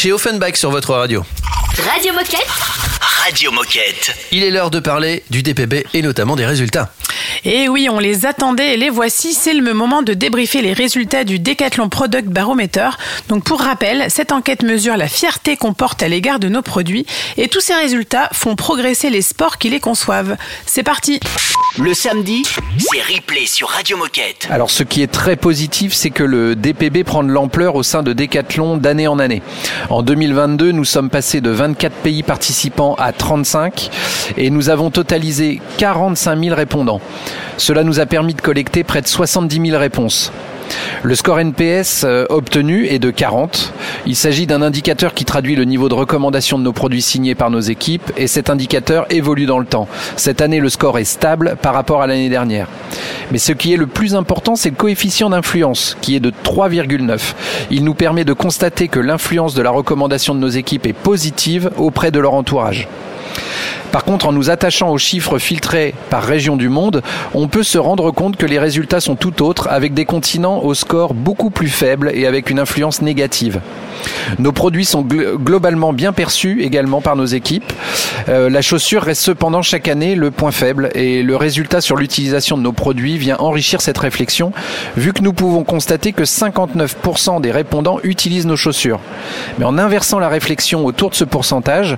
Et 0.04 0.12
Offenbach 0.12 0.56
sur 0.56 0.70
votre 0.70 0.94
radio. 0.94 1.24
Radio 1.92 2.12
Moquette. 2.12 2.46
Radio 3.00 3.52
Moquette. 3.52 4.14
Il 4.32 4.42
est 4.42 4.50
l'heure 4.50 4.70
de 4.70 4.80
parler 4.80 5.24
du 5.30 5.42
DPB 5.42 5.84
et 5.92 6.02
notamment 6.02 6.36
des 6.36 6.46
résultats. 6.46 6.92
Et 7.44 7.68
oui, 7.68 7.88
on 7.90 7.98
les 7.98 8.26
attendait 8.26 8.74
et 8.74 8.76
les 8.76 8.90
voici. 8.90 9.32
C'est 9.32 9.54
le 9.54 9.72
moment 9.72 10.02
de 10.02 10.12
débriefer 10.12 10.60
les 10.60 10.74
résultats 10.74 11.24
du 11.24 11.38
Decathlon 11.38 11.88
Product 11.88 12.28
Barometer. 12.28 12.90
Donc 13.28 13.44
pour 13.44 13.60
rappel, 13.60 14.06
cette 14.08 14.32
enquête 14.32 14.62
mesure 14.62 14.96
la 14.96 15.08
fierté 15.08 15.56
qu'on 15.56 15.72
porte 15.72 16.02
à 16.02 16.08
l'égard 16.08 16.38
de 16.38 16.48
nos 16.48 16.60
produits 16.60 17.06
et 17.38 17.48
tous 17.48 17.60
ces 17.60 17.74
résultats 17.74 18.28
font 18.32 18.56
progresser 18.56 19.08
les 19.08 19.22
sports 19.22 19.56
qui 19.56 19.70
les 19.70 19.80
conçoivent. 19.80 20.36
C'est 20.66 20.82
parti 20.82 21.18
Le 21.78 21.94
samedi, 21.94 22.42
c'est 22.78 23.14
replay 23.14 23.46
sur 23.46 23.68
Radio 23.68 23.96
Moquette. 23.96 24.46
Alors 24.50 24.70
ce 24.70 24.82
qui 24.82 25.02
est 25.02 25.10
très 25.10 25.36
positif, 25.36 25.94
c'est 25.94 26.10
que 26.10 26.24
le 26.24 26.54
DPB 26.56 27.04
prend 27.04 27.22
de 27.22 27.30
l'ampleur 27.30 27.74
au 27.74 27.82
sein 27.82 28.02
de 28.02 28.12
Decathlon 28.12 28.76
d'année 28.76 29.08
en 29.08 29.18
année. 29.18 29.40
En 29.88 30.02
2022, 30.02 30.72
nous 30.72 30.84
sommes 30.84 31.08
passés 31.08 31.40
de 31.40 31.50
24 31.50 31.94
pays 31.96 32.22
participants 32.22 32.96
à 32.98 33.12
35 33.12 33.90
et 34.36 34.50
nous 34.50 34.68
avons 34.68 34.90
totalisé 34.90 35.60
45 35.78 36.44
000 36.44 36.54
répondants. 36.54 37.00
Cela 37.56 37.84
nous 37.84 38.00
a 38.00 38.06
permis 38.06 38.34
de 38.34 38.40
collecter 38.40 38.84
près 38.84 39.02
de 39.02 39.06
70 39.06 39.70
000 39.70 39.78
réponses. 39.78 40.32
Le 41.02 41.14
score 41.14 41.40
NPS 41.40 42.04
euh, 42.04 42.26
obtenu 42.28 42.86
est 42.86 42.98
de 42.98 43.10
40. 43.10 43.72
Il 44.06 44.16
s'agit 44.16 44.46
d'un 44.46 44.62
indicateur 44.62 45.14
qui 45.14 45.24
traduit 45.24 45.56
le 45.56 45.64
niveau 45.64 45.88
de 45.88 45.94
recommandation 45.94 46.58
de 46.58 46.64
nos 46.64 46.72
produits 46.72 47.02
signés 47.02 47.34
par 47.34 47.50
nos 47.50 47.60
équipes 47.60 48.12
et 48.16 48.26
cet 48.26 48.50
indicateur 48.50 49.06
évolue 49.10 49.46
dans 49.46 49.58
le 49.58 49.66
temps. 49.66 49.88
Cette 50.16 50.40
année, 50.40 50.60
le 50.60 50.68
score 50.68 50.98
est 50.98 51.04
stable 51.04 51.56
par 51.60 51.74
rapport 51.74 52.02
à 52.02 52.06
l'année 52.06 52.28
dernière. 52.28 52.68
Mais 53.32 53.38
ce 53.38 53.52
qui 53.52 53.72
est 53.72 53.76
le 53.76 53.86
plus 53.86 54.14
important, 54.14 54.56
c'est 54.56 54.70
le 54.70 54.76
coefficient 54.76 55.30
d'influence 55.30 55.96
qui 56.00 56.16
est 56.16 56.20
de 56.20 56.30
3,9. 56.30 57.34
Il 57.70 57.84
nous 57.84 57.94
permet 57.94 58.24
de 58.24 58.32
constater 58.32 58.88
que 58.88 59.00
l'influence 59.00 59.54
de 59.54 59.62
la 59.62 59.70
recommandation 59.70 60.34
de 60.34 60.40
nos 60.40 60.48
équipes 60.48 60.86
est 60.86 60.92
positive 60.92 61.70
auprès 61.76 62.10
de 62.10 62.20
leur 62.20 62.34
entourage. 62.34 62.88
Par 63.92 64.04
contre, 64.04 64.26
en 64.28 64.32
nous 64.32 64.50
attachant 64.50 64.90
aux 64.90 64.98
chiffres 64.98 65.38
filtrés 65.38 65.94
par 66.10 66.22
région 66.22 66.56
du 66.56 66.68
monde, 66.68 67.02
on 67.34 67.48
peut 67.48 67.62
se 67.64 67.78
rendre 67.78 68.10
compte 68.12 68.36
que 68.36 68.46
les 68.46 68.58
résultats 68.58 69.00
sont 69.00 69.16
tout 69.16 69.42
autres, 69.42 69.68
avec 69.68 69.94
des 69.94 70.04
continents 70.04 70.62
au 70.62 70.74
score 70.74 71.12
beaucoup 71.14 71.50
plus 71.50 71.68
faible 71.68 72.10
et 72.14 72.26
avec 72.26 72.50
une 72.50 72.60
influence 72.60 73.02
négative. 73.02 73.60
Nos 74.38 74.52
produits 74.52 74.84
sont 74.84 75.02
gl- 75.02 75.36
globalement 75.36 75.92
bien 75.92 76.12
perçus 76.12 76.62
également 76.62 77.00
par 77.00 77.16
nos 77.16 77.26
équipes. 77.26 77.70
Euh, 78.28 78.48
la 78.48 78.62
chaussure 78.62 79.02
reste 79.02 79.22
cependant 79.22 79.60
chaque 79.62 79.88
année 79.88 80.14
le 80.14 80.30
point 80.30 80.52
faible 80.52 80.90
et 80.94 81.22
le 81.22 81.36
résultat 81.36 81.80
sur 81.80 81.96
l'utilisation 81.96 82.56
de 82.56 82.62
nos 82.62 82.72
produits 82.72 83.18
vient 83.18 83.36
enrichir 83.38 83.80
cette 83.80 83.98
réflexion, 83.98 84.52
vu 84.96 85.12
que 85.12 85.22
nous 85.22 85.32
pouvons 85.32 85.64
constater 85.64 86.12
que 86.12 86.22
59% 86.22 87.40
des 87.40 87.50
répondants 87.50 87.98
utilisent 88.04 88.46
nos 88.46 88.56
chaussures. 88.56 89.00
Mais 89.58 89.64
en 89.64 89.76
inversant 89.78 90.18
la 90.18 90.28
réflexion 90.28 90.86
autour 90.86 91.10
de 91.10 91.14
ce 91.16 91.24
pourcentage, 91.24 91.96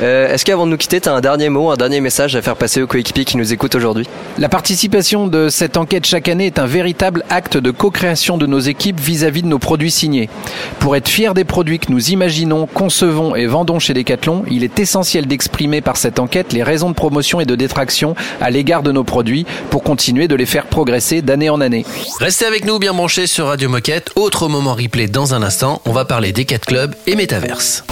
Euh, 0.02 0.32
Est-ce 0.32 0.44
qu'avant 0.44 0.66
de 0.66 0.70
nous 0.70 0.76
quitter, 0.76 1.00
tu 1.00 1.08
as 1.08 1.12
un 1.12 1.20
dernier 1.20 1.48
mot, 1.48 1.70
un 1.70 1.76
dernier 1.76 2.00
message 2.00 2.36
à 2.36 2.42
faire 2.42 2.56
passer 2.56 2.82
aux 2.82 2.86
coéquipiers 2.86 3.24
qui 3.24 3.36
nous 3.36 3.52
écoutent 3.52 3.74
aujourd'hui? 3.74 4.06
La 4.38 4.48
participation 4.48 5.26
de 5.26 5.48
cette 5.48 5.76
enquête 5.76 6.06
chaque 6.06 6.28
année 6.28 6.46
est 6.46 6.58
un 6.58 6.66
véritable 6.66 7.24
acte 7.30 7.56
de 7.56 7.70
co-création 7.70 8.38
de 8.38 8.46
nos 8.46 8.60
équipes 8.60 9.00
vis-à-vis 9.00 9.42
de 9.42 9.48
nos 9.48 9.58
produits 9.58 9.90
signés. 9.90 10.28
Pour 10.78 10.96
être 10.96 11.08
fiers 11.08 11.34
des 11.34 11.44
produits 11.44 11.78
que 11.78 11.90
nous 11.90 12.10
imaginons, 12.10 12.66
concevons 12.66 13.34
et 13.34 13.46
vendons 13.46 13.78
chez 13.78 13.94
Decathlon, 13.94 14.44
il 14.50 14.64
est 14.64 14.78
essentiel 14.78 15.26
d'exprimer 15.26 15.80
par 15.80 15.96
cette 15.96 16.18
enquête 16.18 16.52
les 16.52 16.62
raisons 16.62 16.90
de 16.90 16.94
promotion 16.94 17.40
et 17.40 17.44
de 17.44 17.54
détraction 17.54 18.14
à 18.40 18.50
l'égard 18.50 18.82
de 18.82 18.92
nos 18.92 19.04
produits 19.04 19.46
pour 19.70 19.82
continuer 19.82 20.28
de 20.28 20.34
les 20.34 20.46
faire 20.46 20.66
progresser 20.66 21.22
d'année 21.22 21.50
en 21.50 21.60
année. 21.60 21.84
Restez 22.18 22.46
avec 22.46 22.64
nous 22.64 22.78
bien 22.78 22.94
branchés 22.94 23.26
sur 23.26 23.46
Radio 23.46 23.68
Moquette. 23.68 24.10
Autre 24.16 24.48
moment 24.48 24.74
replay 24.74 25.06
dans 25.06 25.34
un 25.34 25.42
instant. 25.42 25.80
On 25.84 25.92
va 25.92 26.01
parler 26.04 26.32
des 26.32 26.44
4 26.44 26.66
clubs 26.66 26.94
et 27.06 27.16
métaverse. 27.16 27.84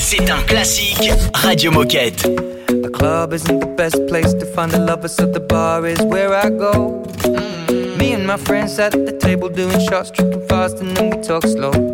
C'est 0.00 0.30
un 0.30 0.42
classique 0.46 1.10
Radio 1.34 1.70
Moquette. 1.70 2.22
The 2.68 2.90
club 2.90 3.32
isn't 3.32 3.60
the 3.60 3.76
best 3.76 4.06
place 4.06 4.34
to 4.34 4.46
find 4.54 4.70
the 4.70 4.78
lovers, 4.78 5.14
so 5.14 5.26
the 5.26 5.40
bar 5.40 5.86
is 5.86 6.00
where 6.02 6.32
I 6.34 6.50
go. 6.50 7.02
Mm. 7.24 7.98
Me 7.98 8.14
and 8.14 8.26
my 8.26 8.36
friends 8.36 8.78
at 8.78 8.92
the 8.92 9.12
table 9.12 9.48
doing 9.48 9.78
shots, 9.88 10.10
tripping 10.10 10.46
fast, 10.48 10.80
and 10.80 10.96
then 10.96 11.10
we 11.10 11.22
talk 11.22 11.44
slow. 11.46 11.93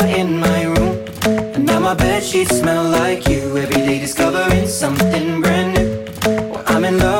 were 0.00 0.06
in 0.06 0.38
my 0.38 0.64
room. 0.64 1.04
And 1.54 1.66
now 1.66 1.80
my 1.80 1.94
bed 1.94 2.22
sheets 2.22 2.58
smell 2.58 2.84
like 2.84 3.28
you. 3.28 3.56
Every 3.56 3.82
day 3.88 3.98
discovering 3.98 4.66
something 4.66 5.40
brand 5.40 5.74
new. 5.76 6.04
Well, 6.50 6.64
I'm 6.66 6.84
in 6.84 6.98
love 6.98 7.19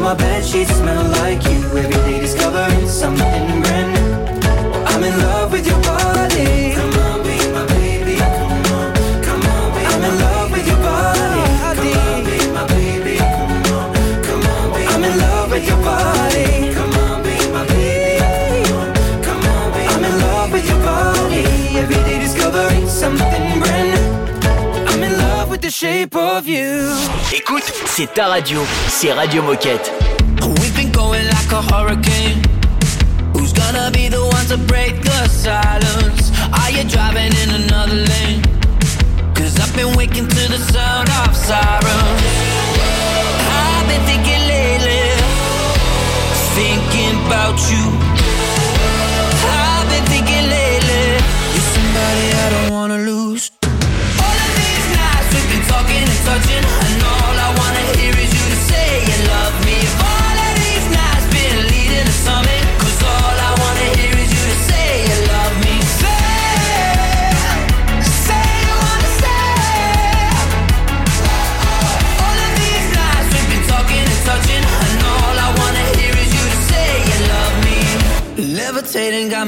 My 0.00 0.14
bed 0.14 0.44
sheets 0.44 0.74
smell 0.74 1.04
like 1.20 1.44
you. 1.44 1.60
Every 1.76 1.90
day 1.90 2.20
discovering 2.20 2.88
something 2.88 3.69
shape 26.00 26.16
of 26.16 26.46
you. 26.46 26.90
Écoute, 27.32 27.64
c'est 27.86 28.12
ta 28.14 28.26
radio, 28.26 28.60
c'est 28.88 29.12
Radio 29.12 29.42
Moquette. 29.42 29.92
We've 30.60 30.74
been 30.74 30.90
going 30.92 31.24
like 31.24 31.52
a 31.52 31.62
hurricane. 31.72 32.42
Who's 33.34 33.52
gonna 33.52 33.90
be 33.90 34.08
the 34.08 34.20
one 34.20 34.46
to 34.48 34.56
break 34.56 35.02
the 35.02 35.28
silence? 35.28 36.32
Are 36.52 36.70
you 36.70 36.84
driving 36.84 37.32
in 37.42 37.64
another 37.64 37.94
lane? 37.94 38.42
Cause 39.34 39.58
I've 39.60 39.74
been 39.76 39.94
waking 39.96 40.28
to 40.28 40.48
the 40.48 40.58
sound 40.72 41.08
of 41.22 41.36
sirens. 41.36 42.22
I've 43.58 43.86
been 43.88 44.04
thinking 44.06 44.42
lately, 44.48 45.02
thinking 46.56 47.26
about 47.26 47.58
you. 47.70 48.09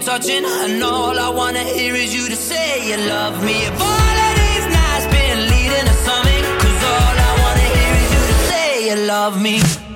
Touching, 0.00 0.44
and 0.44 0.82
all 0.82 1.18
I 1.18 1.28
wanna 1.28 1.64
hear 1.64 1.94
is 1.94 2.14
you 2.14 2.28
to 2.28 2.36
say 2.36 2.88
you 2.88 2.96
love 2.96 3.42
me. 3.44 3.64
If 3.64 3.80
all 3.80 4.16
of 4.26 4.32
these 4.42 4.66
nights 4.66 5.06
been 5.06 5.38
leading 5.52 5.86
to 5.90 5.96
something, 6.08 6.44
'cause 6.58 6.82
all 6.94 7.16
I 7.28 7.32
wanna 7.42 7.68
hear 7.76 7.92
is 8.02 8.10
you 8.16 8.22
to 8.32 8.36
say 8.48 8.88
you 8.88 8.96
love 9.06 9.40
me. 9.40 9.89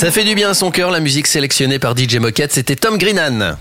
Ça 0.00 0.10
fait 0.10 0.24
du 0.24 0.34
bien 0.34 0.48
à 0.48 0.54
son 0.54 0.70
cœur, 0.70 0.90
la 0.90 0.98
musique 0.98 1.26
sélectionnée 1.26 1.78
par 1.78 1.94
DJ 1.94 2.16
Moquette, 2.16 2.52
c'était 2.52 2.74
Tom 2.74 2.96
Greenan. 2.96 3.58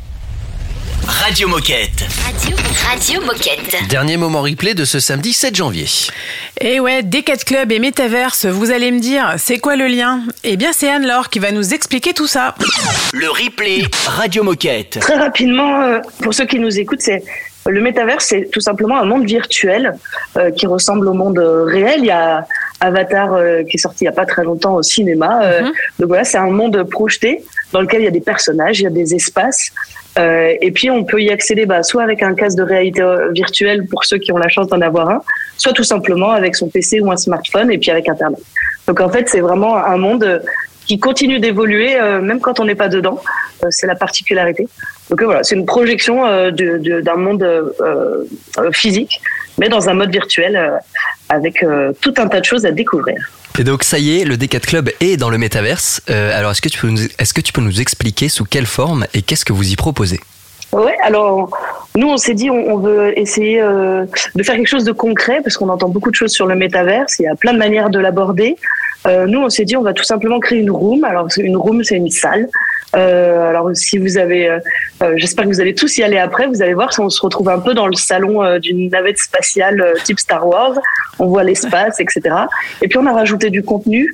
Radio 1.05 1.49
Moquette. 1.49 2.05
Radio, 2.23 2.55
Radio 2.87 3.21
Moquette. 3.25 3.89
Dernier 3.89 4.15
moment 4.15 4.41
replay 4.41 4.73
de 4.73 4.85
ce 4.85 5.01
samedi 5.01 5.33
7 5.33 5.53
janvier. 5.53 5.85
Et 6.61 6.79
ouais, 6.79 7.03
Decathlon 7.03 7.43
Club 7.45 7.71
et 7.73 7.79
Metaverse, 7.79 8.45
vous 8.45 8.71
allez 8.71 8.91
me 8.91 9.01
dire, 9.01 9.33
c'est 9.37 9.57
quoi 9.57 9.75
le 9.75 9.87
lien? 9.87 10.21
Eh 10.45 10.55
bien, 10.55 10.71
c'est 10.71 10.89
Anne-Laure 10.89 11.27
qui 11.27 11.39
va 11.39 11.51
nous 11.51 11.73
expliquer 11.73 12.13
tout 12.13 12.27
ça. 12.27 12.55
Le 13.11 13.29
replay 13.29 13.83
Radio 14.05 14.41
Moquette. 14.41 14.99
Très 15.01 15.17
rapidement, 15.17 15.81
euh, 15.81 15.99
pour 16.21 16.33
ceux 16.33 16.45
qui 16.45 16.59
nous 16.59 16.79
écoutent, 16.79 17.01
c'est 17.01 17.21
le 17.67 17.81
métavers, 17.81 18.21
c'est 18.21 18.49
tout 18.49 18.61
simplement 18.61 18.97
un 18.97 19.05
monde 19.05 19.25
virtuel 19.25 19.93
euh, 20.37 20.51
qui 20.51 20.67
ressemble 20.67 21.09
au 21.09 21.13
monde 21.13 21.37
euh, 21.37 21.65
réel. 21.65 21.99
Il 21.99 22.05
y 22.05 22.11
a 22.11 22.47
Avatar 22.79 23.33
euh, 23.33 23.63
qui 23.63 23.77
est 23.77 23.79
sorti 23.79 24.03
il 24.03 24.05
y 24.05 24.09
a 24.09 24.13
pas 24.13 24.25
très 24.25 24.43
longtemps 24.43 24.75
au 24.75 24.83
cinéma. 24.83 25.41
Euh, 25.43 25.63
Donc 25.99 26.07
voilà, 26.07 26.23
c'est 26.23 26.37
un 26.37 26.49
monde 26.49 26.83
projeté 26.83 27.43
dans 27.71 27.81
lequel 27.81 28.01
il 28.01 28.05
y 28.05 28.07
a 28.07 28.11
des 28.11 28.21
personnages, 28.21 28.79
il 28.79 28.83
y 28.83 28.87
a 28.87 28.91
des 28.91 29.15
espaces. 29.15 29.71
Euh, 30.17 30.53
et 30.61 30.71
puis 30.71 30.89
on 30.89 31.03
peut 31.03 31.21
y 31.21 31.29
accéder 31.29 31.65
bah, 31.65 31.83
soit 31.83 32.01
avec 32.03 32.23
un 32.23 32.33
casque 32.33 32.57
de 32.57 32.63
réalité 32.63 33.01
euh, 33.01 33.31
virtuelle 33.31 33.85
pour 33.85 34.05
ceux 34.05 34.17
qui 34.17 34.31
ont 34.31 34.37
la 34.37 34.49
chance 34.49 34.67
d'en 34.67 34.81
avoir 34.81 35.09
un, 35.09 35.21
soit 35.55 35.71
tout 35.73 35.83
simplement 35.83 36.31
avec 36.31 36.55
son 36.55 36.67
PC 36.67 36.99
ou 36.99 37.11
un 37.11 37.17
smartphone 37.17 37.71
et 37.71 37.77
puis 37.77 37.91
avec 37.91 38.09
Internet. 38.09 38.41
Donc 38.87 38.99
en 39.01 39.09
fait, 39.09 39.29
c'est 39.29 39.39
vraiment 39.39 39.77
un 39.77 39.97
monde 39.97 40.23
euh, 40.23 40.39
qui 40.87 40.99
continue 40.99 41.39
d'évoluer 41.39 41.99
euh, 41.99 42.19
même 42.19 42.39
quand 42.39 42.59
on 42.59 42.65
n'est 42.65 42.75
pas 42.75 42.89
dedans. 42.89 43.21
Euh, 43.63 43.67
c'est 43.69 43.85
la 43.85 43.95
particularité. 43.95 44.67
Donc 45.09 45.21
voilà, 45.21 45.43
c'est 45.43 45.55
une 45.55 45.65
projection 45.65 46.25
euh, 46.25 46.49
d'un 46.51 47.15
monde 47.15 47.45
physique, 48.71 49.21
mais 49.59 49.69
dans 49.69 49.89
un 49.89 49.93
mode 49.93 50.11
virtuel 50.11 50.55
euh, 50.55 50.71
avec 51.29 51.63
euh, 51.63 51.93
tout 52.01 52.13
un 52.17 52.27
tas 52.27 52.39
de 52.39 52.45
choses 52.45 52.65
à 52.65 52.71
découvrir. 52.71 53.17
Et 53.57 53.63
donc 53.63 53.83
ça 53.83 53.99
y 53.99 54.19
est, 54.19 54.25
le 54.25 54.37
D4 54.37 54.61
Club 54.61 54.89
est 54.99 55.17
dans 55.17 55.29
le 55.29 55.37
métaverse. 55.37 56.01
Euh, 56.09 56.37
alors 56.37 56.51
est-ce 56.51 56.61
que, 56.61 56.69
tu 56.69 56.79
peux 56.79 56.87
nous, 56.87 57.05
est-ce 57.17 57.33
que 57.33 57.41
tu 57.41 57.53
peux 57.53 57.61
nous 57.61 57.81
expliquer 57.81 58.29
sous 58.29 58.45
quelle 58.45 58.65
forme 58.65 59.05
et 59.13 59.21
qu'est-ce 59.21 59.45
que 59.45 59.53
vous 59.53 59.69
y 59.71 59.75
proposez? 59.75 60.19
Ouais, 60.71 60.95
alors 61.03 61.49
nous 61.99 62.07
on 62.07 62.17
s'est 62.17 62.33
dit 62.33 62.49
on, 62.49 62.77
veut 62.77 63.17
essayer 63.19 63.61
euh, 63.61 64.05
de 64.33 64.43
faire 64.43 64.55
quelque 64.55 64.67
chose 64.67 64.85
de 64.85 64.93
concret 64.93 65.41
parce 65.43 65.57
qu'on 65.57 65.67
entend 65.67 65.89
beaucoup 65.89 66.09
de 66.09 66.15
choses 66.15 66.31
sur 66.31 66.47
le 66.47 66.55
métaverse, 66.55 67.19
il 67.19 67.23
y 67.23 67.27
a 67.27 67.35
plein 67.35 67.51
de 67.51 67.57
manières 67.57 67.89
de 67.89 67.99
l'aborder. 67.99 68.55
Euh, 69.05 69.25
nous 69.27 69.39
on 69.39 69.49
s'est 69.49 69.65
dit 69.65 69.75
on 69.75 69.81
va 69.81 69.93
tout 69.93 70.05
simplement 70.05 70.39
créer 70.39 70.59
une 70.59 70.71
room. 70.71 71.03
Alors 71.03 71.27
une 71.37 71.57
room 71.57 71.83
c'est 71.83 71.97
une 71.97 72.09
salle. 72.09 72.47
Euh, 72.95 73.49
alors 73.49 73.69
si 73.73 73.97
vous 73.97 74.17
avez, 74.17 74.49
j'espère 75.15 75.43
que 75.43 75.49
vous 75.49 75.59
allez 75.59 75.75
tous 75.75 75.97
y 75.97 76.03
aller 76.03 76.17
après. 76.17 76.47
Vous 76.47 76.61
allez 76.61 76.73
voir, 76.73 76.89
on 76.99 77.09
se 77.09 77.21
retrouve 77.21 77.49
un 77.49 77.59
peu 77.59 77.73
dans 77.73 77.87
le 77.87 77.95
salon 77.95 78.57
d'une 78.59 78.89
navette 78.89 79.17
spatiale 79.17 79.93
type 80.05 80.19
Star 80.19 80.47
Wars. 80.47 80.79
On 81.19 81.27
voit 81.27 81.43
l'espace, 81.43 81.99
etc. 81.99 82.21
Et 82.81 82.87
puis 82.87 82.97
on 82.97 83.05
a 83.05 83.13
rajouté 83.13 83.49
du 83.49 83.61
contenu 83.61 84.13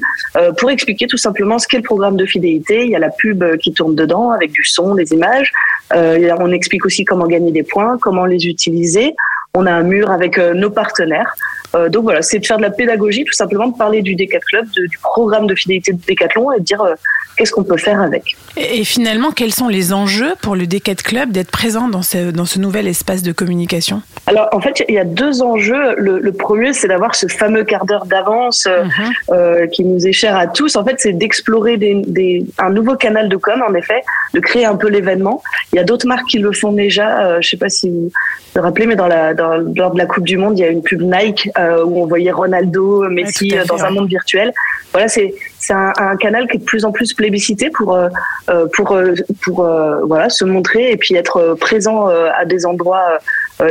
pour 0.58 0.72
expliquer 0.72 1.06
tout 1.06 1.18
simplement 1.18 1.60
ce 1.60 1.68
qu'est 1.68 1.78
le 1.78 1.84
programme 1.84 2.18
de 2.18 2.26
fidélité. 2.26 2.84
Il 2.84 2.90
y 2.90 2.96
a 2.96 3.00
la 3.00 3.12
pub 3.12 3.44
qui 3.58 3.74
tourne 3.74 3.96
dedans 3.96 4.32
avec 4.32 4.52
du 4.52 4.64
son, 4.64 4.96
des 4.96 5.14
images. 5.14 5.54
On 5.94 6.52
explique 6.52 6.86
aussi 6.86 7.06
comment 7.06 7.28
gagner 7.28 7.52
des 7.52 7.64
points, 7.64 7.75
comment 8.02 8.26
les 8.26 8.48
utiliser. 8.48 9.16
On 9.54 9.66
a 9.66 9.72
un 9.72 9.84
mur 9.84 10.12
avec 10.12 10.38
euh, 10.38 10.54
nos 10.54 10.70
partenaires. 10.70 11.34
Euh, 11.76 11.90
donc 11.90 12.04
voilà, 12.04 12.22
c'est 12.22 12.40
de 12.40 12.46
faire 12.46 12.58
de 12.58 12.62
la 12.62 12.72
pédagogie, 12.72 13.24
tout 13.26 13.34
simplement 13.34 13.68
de 13.68 13.78
parler 13.78 14.02
du 14.02 14.16
Decat 14.16 14.40
Club, 14.40 14.66
du 14.70 14.98
programme 15.02 15.48
de 15.48 15.56
fidélité 15.56 15.94
de 15.94 16.00
Decathlon 16.08 16.52
et 16.54 16.60
de 16.60 16.64
dire 16.64 16.82
euh, 16.82 16.96
qu'est-ce 17.38 17.52
qu'on 17.52 17.64
peut 17.64 17.78
faire 17.78 18.02
avec. 18.02 18.36
Et, 18.58 18.80
et 18.80 18.84
finalement, 18.84 19.32
quels 19.32 19.54
sont 19.54 19.68
les 19.68 19.94
enjeux 19.94 20.34
pour 20.42 20.56
le 20.56 20.68
Decathlon 20.68 20.96
Club 21.06 21.32
d'être 21.32 21.52
présent 21.52 21.88
dans 21.88 22.02
ce, 22.02 22.32
dans 22.32 22.46
ce 22.46 22.58
nouvel 22.60 22.88
espace 22.88 23.22
de 23.22 23.32
communication? 23.32 24.02
Alors 24.28 24.50
en 24.54 24.62
fait, 24.62 24.84
il 24.88 24.96
y 24.96 24.98
a 24.98 25.04
deux 25.04 25.42
enjeux. 25.42 25.96
Le, 25.98 26.20
le 26.20 26.32
premier, 26.32 26.74
c'est 26.74 26.88
d'avoir 26.88 27.14
ce 27.16 27.28
fameux 27.28 27.64
quart 27.64 27.86
d'heure 27.86 28.06
d'avance 28.06 28.66
euh, 28.68 28.86
euh, 29.32 29.68
qui 29.68 29.84
nous 29.84 30.08
est 30.08 30.14
cher 30.14 30.36
à 30.36 30.48
tous. 30.48 30.76
En 30.78 30.84
fait, 30.86 30.96
c'est 30.98 31.14
d'explorer 31.14 31.78
des, 31.78 32.02
des- 32.08 32.46
un 32.58 32.72
nouveau 32.72 32.96
canal 32.96 33.30
de 33.30 33.36
com, 33.36 33.62
en 33.68 33.74
effet, 33.76 34.02
de 34.34 34.40
créer 34.40 34.66
un 34.66 34.76
peu 34.76 34.90
l'événement. 34.90 35.44
Il 35.74 35.76
y 35.76 35.80
a 35.80 35.84
d'autres 35.84 36.08
marques 36.08 36.28
qui 36.28 36.40
le 36.40 36.52
font 36.52 36.72
déjà. 36.72 37.20
Euh, 37.26 37.38
je 37.42 37.50
sais 37.50 37.58
pas 37.58 37.70
si 37.70 37.90
vous 37.90 38.12
vous 38.56 38.62
rappelez, 38.62 38.88
mais 38.88 38.96
dans 38.96 39.08
la, 39.08 39.34
dans, 39.34 39.58
lors 39.76 39.92
de 39.92 39.98
la 39.98 40.06
Coupe 40.06 40.26
du 40.26 40.38
Monde, 40.38 40.58
il 40.58 40.62
y 40.62 40.66
a 40.66 40.70
une 40.70 40.82
pub 40.82 41.02
Nike 41.02 41.50
euh, 41.60 41.84
où 41.86 42.02
on 42.02 42.08
voyait 42.08 42.32
Ronaldo, 42.32 43.08
Messi 43.10 43.52
fait, 43.52 43.66
dans 43.66 43.84
un 43.84 43.92
monde 43.92 44.08
virtuel. 44.08 44.54
Voilà, 44.92 45.08
c'est 45.10 45.34
c'est 45.66 45.74
un, 45.74 45.94
un 45.98 46.16
canal 46.18 46.48
qui 46.48 46.58
est 46.58 46.60
de 46.60 46.66
plus 46.66 46.86
en 46.86 46.92
plus 46.92 47.14
plébiscité 47.14 47.70
pour 47.70 47.96
euh, 47.96 48.10
euh, 48.50 48.68
pour 48.74 48.92
euh, 48.92 49.14
pour 49.44 49.68
voilà 50.08 50.30
se 50.30 50.46
montrer 50.46 50.92
et 50.92 50.98
puis 50.98 51.16
être 51.16 51.56
présent 51.60 52.08
à 52.08 52.46
des 52.46 52.66
endroits 52.66 53.20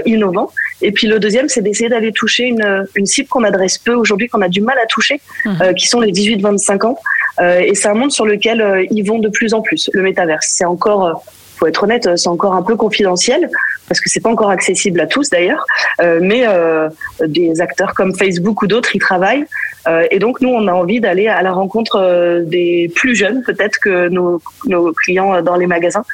innovants. 0.06 0.50
Et 0.82 0.92
puis 0.92 1.06
le 1.06 1.18
deuxième, 1.18 1.48
c'est 1.48 1.62
d'essayer 1.62 1.88
d'aller 1.88 2.12
toucher 2.12 2.44
une, 2.44 2.86
une 2.94 3.06
cible 3.06 3.28
qu'on 3.28 3.44
adresse 3.44 3.78
peu 3.78 3.94
aujourd'hui, 3.94 4.28
qu'on 4.28 4.42
a 4.42 4.48
du 4.48 4.60
mal 4.60 4.76
à 4.82 4.86
toucher, 4.86 5.20
euh, 5.46 5.72
qui 5.72 5.86
sont 5.86 6.00
les 6.00 6.12
18-25 6.12 6.86
ans. 6.86 6.98
Euh, 7.40 7.60
et 7.60 7.74
c'est 7.74 7.88
un 7.88 7.94
monde 7.94 8.12
sur 8.12 8.26
lequel 8.26 8.60
euh, 8.60 8.84
ils 8.90 9.02
vont 9.02 9.18
de 9.18 9.28
plus 9.28 9.54
en 9.54 9.62
plus. 9.62 9.88
Le 9.92 10.02
métaverse, 10.02 10.46
c'est 10.50 10.64
encore, 10.64 11.24
faut 11.56 11.66
être 11.66 11.82
honnête, 11.82 12.06
euh, 12.06 12.16
c'est 12.16 12.28
encore 12.28 12.54
un 12.54 12.62
peu 12.62 12.76
confidentiel 12.76 13.50
parce 13.88 14.00
que 14.00 14.08
c'est 14.08 14.20
pas 14.20 14.30
encore 14.30 14.50
accessible 14.50 15.00
à 15.00 15.06
tous 15.06 15.30
d'ailleurs. 15.30 15.64
Euh, 16.00 16.18
mais 16.22 16.44
euh, 16.46 16.88
des 17.26 17.60
acteurs 17.60 17.94
comme 17.94 18.14
Facebook 18.14 18.62
ou 18.62 18.66
d'autres 18.66 18.94
y 18.94 18.98
travaillent. 18.98 19.46
Euh, 19.86 20.06
et 20.10 20.18
donc 20.18 20.40
nous, 20.40 20.48
on 20.48 20.66
a 20.66 20.72
envie 20.72 21.00
d'aller 21.00 21.28
à 21.28 21.42
la 21.42 21.52
rencontre 21.52 21.96
euh, 21.96 22.42
des 22.42 22.90
plus 22.94 23.14
jeunes, 23.14 23.42
peut-être 23.42 23.78
que 23.78 24.08
nos, 24.08 24.40
nos 24.66 24.92
clients 24.92 25.34
euh, 25.34 25.42
dans 25.42 25.56
les 25.56 25.66
magasins 25.66 26.04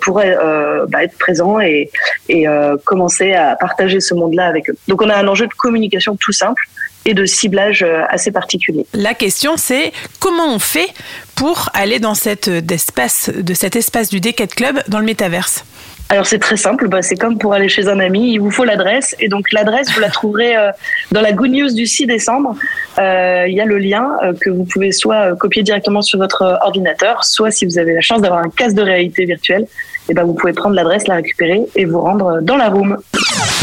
pourraient 0.00 0.36
euh, 0.36 0.86
bah, 0.88 1.04
être 1.04 1.16
présents 1.18 1.60
et, 1.60 1.90
euh, 2.30 2.76
commencer 2.84 3.32
à 3.32 3.56
partager 3.56 4.00
ce 4.00 4.14
monde-là 4.14 4.46
avec 4.46 4.70
eux. 4.70 4.76
Donc 4.88 5.02
on 5.02 5.08
a 5.08 5.16
un 5.16 5.28
enjeu 5.28 5.46
de 5.46 5.54
communication 5.54 6.16
tout 6.16 6.32
simple 6.32 6.62
et 7.04 7.14
de 7.14 7.24
ciblage 7.24 7.82
euh, 7.82 8.02
assez 8.08 8.30
particulier. 8.30 8.86
La 8.94 9.14
question, 9.14 9.56
c'est 9.56 9.92
comment 10.20 10.46
on 10.46 10.58
fait 10.58 10.88
pour 11.34 11.68
aller 11.74 11.98
dans 11.98 12.14
cette 12.14 12.48
espace, 12.70 13.30
de 13.34 13.54
cet 13.54 13.76
espace 13.76 14.08
du 14.08 14.20
Decathlon 14.20 14.52
Club 14.54 14.82
dans 14.88 14.98
le 14.98 15.04
métaverse? 15.04 15.64
Alors 16.12 16.26
c'est 16.26 16.38
très 16.38 16.58
simple, 16.58 16.88
bah, 16.88 17.00
c'est 17.00 17.16
comme 17.16 17.38
pour 17.38 17.54
aller 17.54 17.70
chez 17.70 17.88
un 17.88 17.98
ami, 17.98 18.34
il 18.34 18.38
vous 18.38 18.50
faut 18.50 18.64
l'adresse 18.64 19.16
et 19.18 19.28
donc 19.28 19.50
l'adresse 19.50 19.90
vous 19.94 20.00
la 20.00 20.10
trouverez 20.10 20.54
euh, 20.54 20.70
dans 21.10 21.22
la 21.22 21.32
Good 21.32 21.50
News 21.52 21.72
du 21.72 21.86
6 21.86 22.04
décembre. 22.04 22.54
Euh, 22.98 23.46
Il 23.48 23.54
y 23.54 23.62
a 23.62 23.64
le 23.64 23.78
lien 23.78 24.10
euh, 24.22 24.34
que 24.38 24.50
vous 24.50 24.64
pouvez 24.64 24.92
soit 24.92 25.30
euh, 25.32 25.36
copier 25.36 25.62
directement 25.62 26.02
sur 26.02 26.18
votre 26.18 26.58
ordinateur, 26.60 27.24
soit 27.24 27.50
si 27.50 27.64
vous 27.64 27.78
avez 27.78 27.94
la 27.94 28.02
chance 28.02 28.20
d'avoir 28.20 28.40
un 28.40 28.50
casque 28.50 28.76
de 28.76 28.82
réalité 28.82 29.24
virtuelle, 29.24 29.66
et 30.10 30.12
ben 30.12 30.24
vous 30.24 30.34
pouvez 30.34 30.52
prendre 30.52 30.74
l'adresse, 30.74 31.06
la 31.08 31.14
récupérer 31.14 31.62
et 31.76 31.86
vous 31.86 32.02
rendre 32.02 32.26
euh, 32.26 32.40
dans 32.42 32.58
la 32.58 32.68
room. 32.68 32.98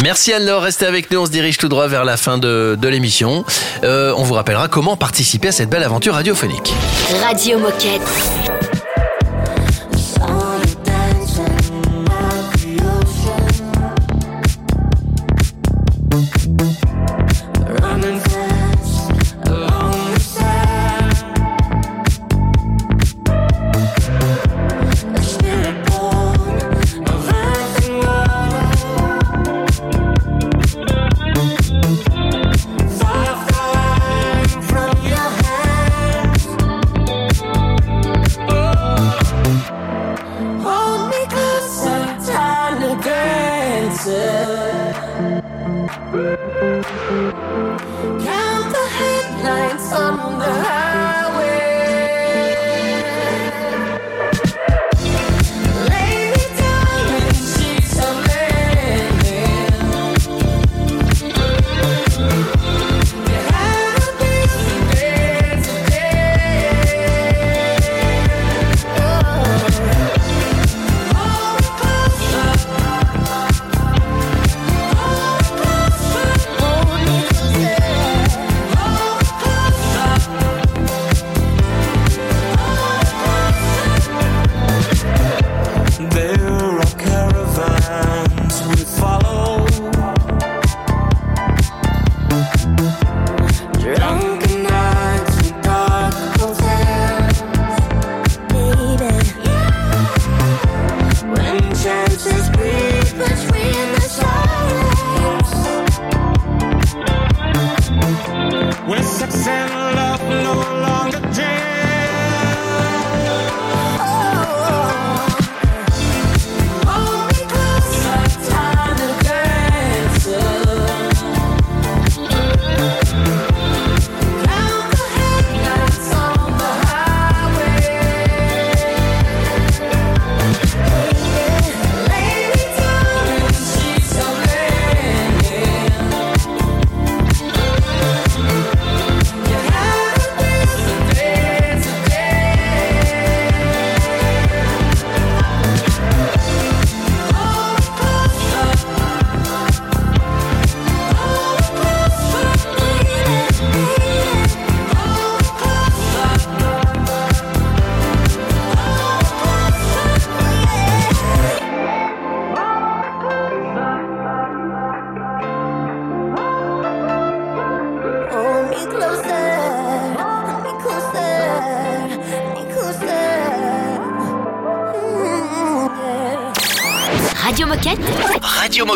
Merci 0.02 0.34
Anne-Laure, 0.34 0.64
restez 0.64 0.88
avec 0.88 1.12
nous, 1.12 1.20
on 1.20 1.26
se 1.28 1.32
dirige 1.32 1.60
tout 1.60 1.70
droit 1.70 1.88
vers 1.88 2.04
la 2.04 2.18
fin 2.18 2.39
de, 2.39 2.76
de 2.82 2.88
l'émission. 2.88 3.45
Euh, 3.84 4.12
on 4.18 4.24
vous 4.24 4.34
rappellera 4.34 4.68
comment 4.70 4.97
participer 4.97 5.50
à 5.50 5.52
cette 5.52 5.70
belle 5.70 5.84
aventure 5.84 6.16
radiophonique. 6.16 6.74
Radio 7.22 7.60
Moquette. 7.60 8.59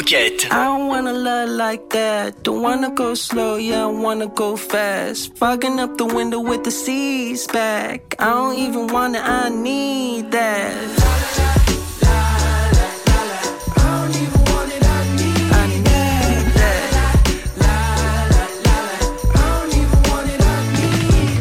Radio 0.03 0.19
Moquette. 0.19 0.51
I 0.51 0.65
don't 0.65 0.87
wanna 0.87 1.13
love 1.13 1.49
like 1.49 1.89
that. 1.91 2.43
Don't 2.43 2.61
wanna 2.61 2.91
go 2.91 3.13
slow, 3.13 3.55
yeah, 3.55 3.83
I 3.83 3.87
wanna 3.87 4.27
go 4.27 4.55
fast. 4.57 5.35
Fogging 5.37 5.79
up 5.79 5.97
the 5.97 6.05
window 6.05 6.39
with 6.39 6.63
the 6.63 6.71
seas 6.71 7.47
back. 7.47 8.15
I 8.19 8.29
don't 8.29 8.57
even 8.57 8.87
wanna, 8.87 9.19
I 9.19 9.49
need 9.49 10.31
that. 10.31 10.73
I 13.75 13.83
don't 13.85 14.15
even 14.15 14.41
want 14.51 14.71
it. 14.73 14.83
I 14.83 15.03
need 15.15 15.49
that. 16.59 16.89
I 17.61 19.41
don't 19.55 19.73
even 19.81 19.99
wanna 20.09 20.35
be 20.75 20.87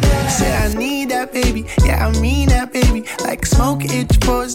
dead. 0.01 0.31
Say 0.31 0.53
I 0.55 0.75
need 0.75 1.11
that 1.11 1.33
baby, 1.33 1.67
yeah 1.85 2.07
I 2.07 2.21
mean 2.21 2.49
that 2.51 2.73
baby. 2.73 3.05
Like 3.25 3.47
smoke 3.47 3.85
itch 3.85 4.17
for 4.25 4.49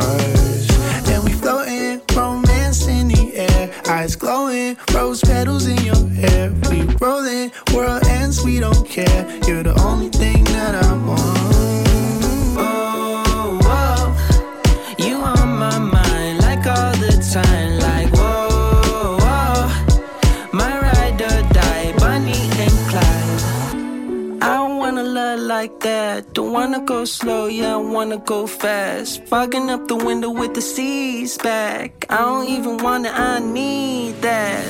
stars. 0.00 1.08
And 1.08 1.24
we 1.24 1.32
floating, 1.32 2.00
romance 2.14 2.86
in 2.86 3.08
the 3.08 3.36
air, 3.36 3.70
eyes 3.88 4.16
glowing, 4.16 4.76
rose 4.92 5.20
petals 5.20 5.66
in 5.66 5.81
wanna 26.52 26.80
go 26.80 27.04
slow, 27.06 27.46
yeah, 27.46 27.72
I 27.72 27.76
wanna 27.76 28.18
go 28.18 28.46
fast. 28.46 29.24
Fogging 29.24 29.70
up 29.70 29.88
the 29.88 29.96
window 29.96 30.28
with 30.28 30.52
the 30.52 30.60
seas 30.60 31.38
back. 31.38 32.04
I 32.10 32.18
don't 32.18 32.46
even 32.46 32.76
wanna, 32.76 33.08
I 33.08 33.38
need 33.38 34.20
that. 34.20 34.64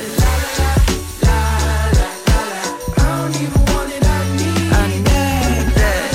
I 4.79 4.87
need 4.95 5.73
that. 5.83 6.11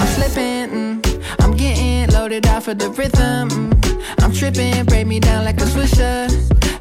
I'm 0.00 0.08
slipping, 0.16 0.68
mm, 0.70 0.96
I'm 1.38 1.52
getting 1.52 2.10
loaded 2.12 2.46
off 2.48 2.66
of 2.66 2.78
the 2.78 2.90
rhythm. 2.90 3.48
mm. 3.50 4.02
I'm 4.18 4.32
tripping, 4.32 4.84
break 4.86 5.06
me 5.06 5.20
down 5.20 5.44
like 5.44 5.60
a 5.60 5.64
swisher. 5.64 6.28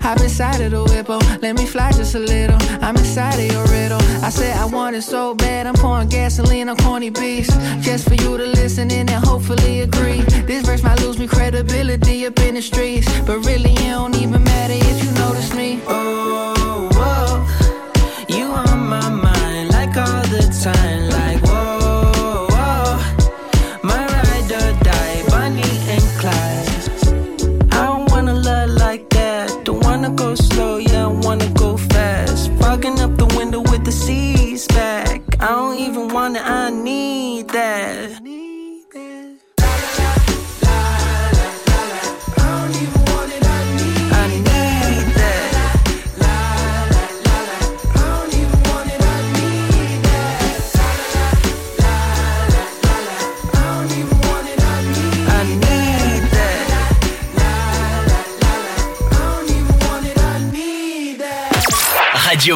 Hop 0.01 0.19
inside 0.19 0.59
of 0.61 0.71
the 0.71 0.83
whip, 0.85 1.05
oh, 1.09 1.37
let 1.43 1.55
me 1.55 1.67
fly 1.67 1.91
just 1.91 2.15
a 2.15 2.19
little. 2.19 2.60
I'm 2.81 2.95
inside 2.97 3.39
of 3.39 3.51
your 3.51 3.65
riddle. 3.67 4.01
I 4.23 4.29
said 4.29 4.57
I 4.57 4.65
want 4.65 4.95
it 4.95 5.03
so 5.03 5.35
bad, 5.35 5.67
I'm 5.67 5.75
pouring 5.75 6.09
gasoline 6.09 6.69
on 6.69 6.77
corny 6.77 7.09
beats. 7.09 7.49
Just 7.79 8.07
for 8.07 8.15
you 8.15 8.37
to 8.37 8.45
listen 8.45 8.91
in 8.91 9.09
and 9.09 9.23
hopefully 9.23 9.81
agree. 9.81 10.21
This 10.45 10.65
verse 10.65 10.83
might 10.83 10.99
lose 11.01 11.17
me 11.17 11.27
credibility 11.27 12.25
up 12.25 12.39
in 12.39 12.55
the 12.55 12.61
streets. 12.61 13.07
But 13.21 13.45
really, 13.45 13.73
it 13.73 13.91
don't 13.91 14.15
even 14.15 14.43
matter 14.43 14.73
if 14.73 15.03
you 15.03 15.11
notice 15.11 15.53
me. 15.53 15.81
Oh, 15.87 16.89
whoa, 16.97 18.35
you 18.35 18.45
on 18.45 18.87
my 18.87 19.09
mind 19.09 19.69
like 19.71 19.95
all 19.97 20.23
the 20.35 20.43
time, 20.63 21.00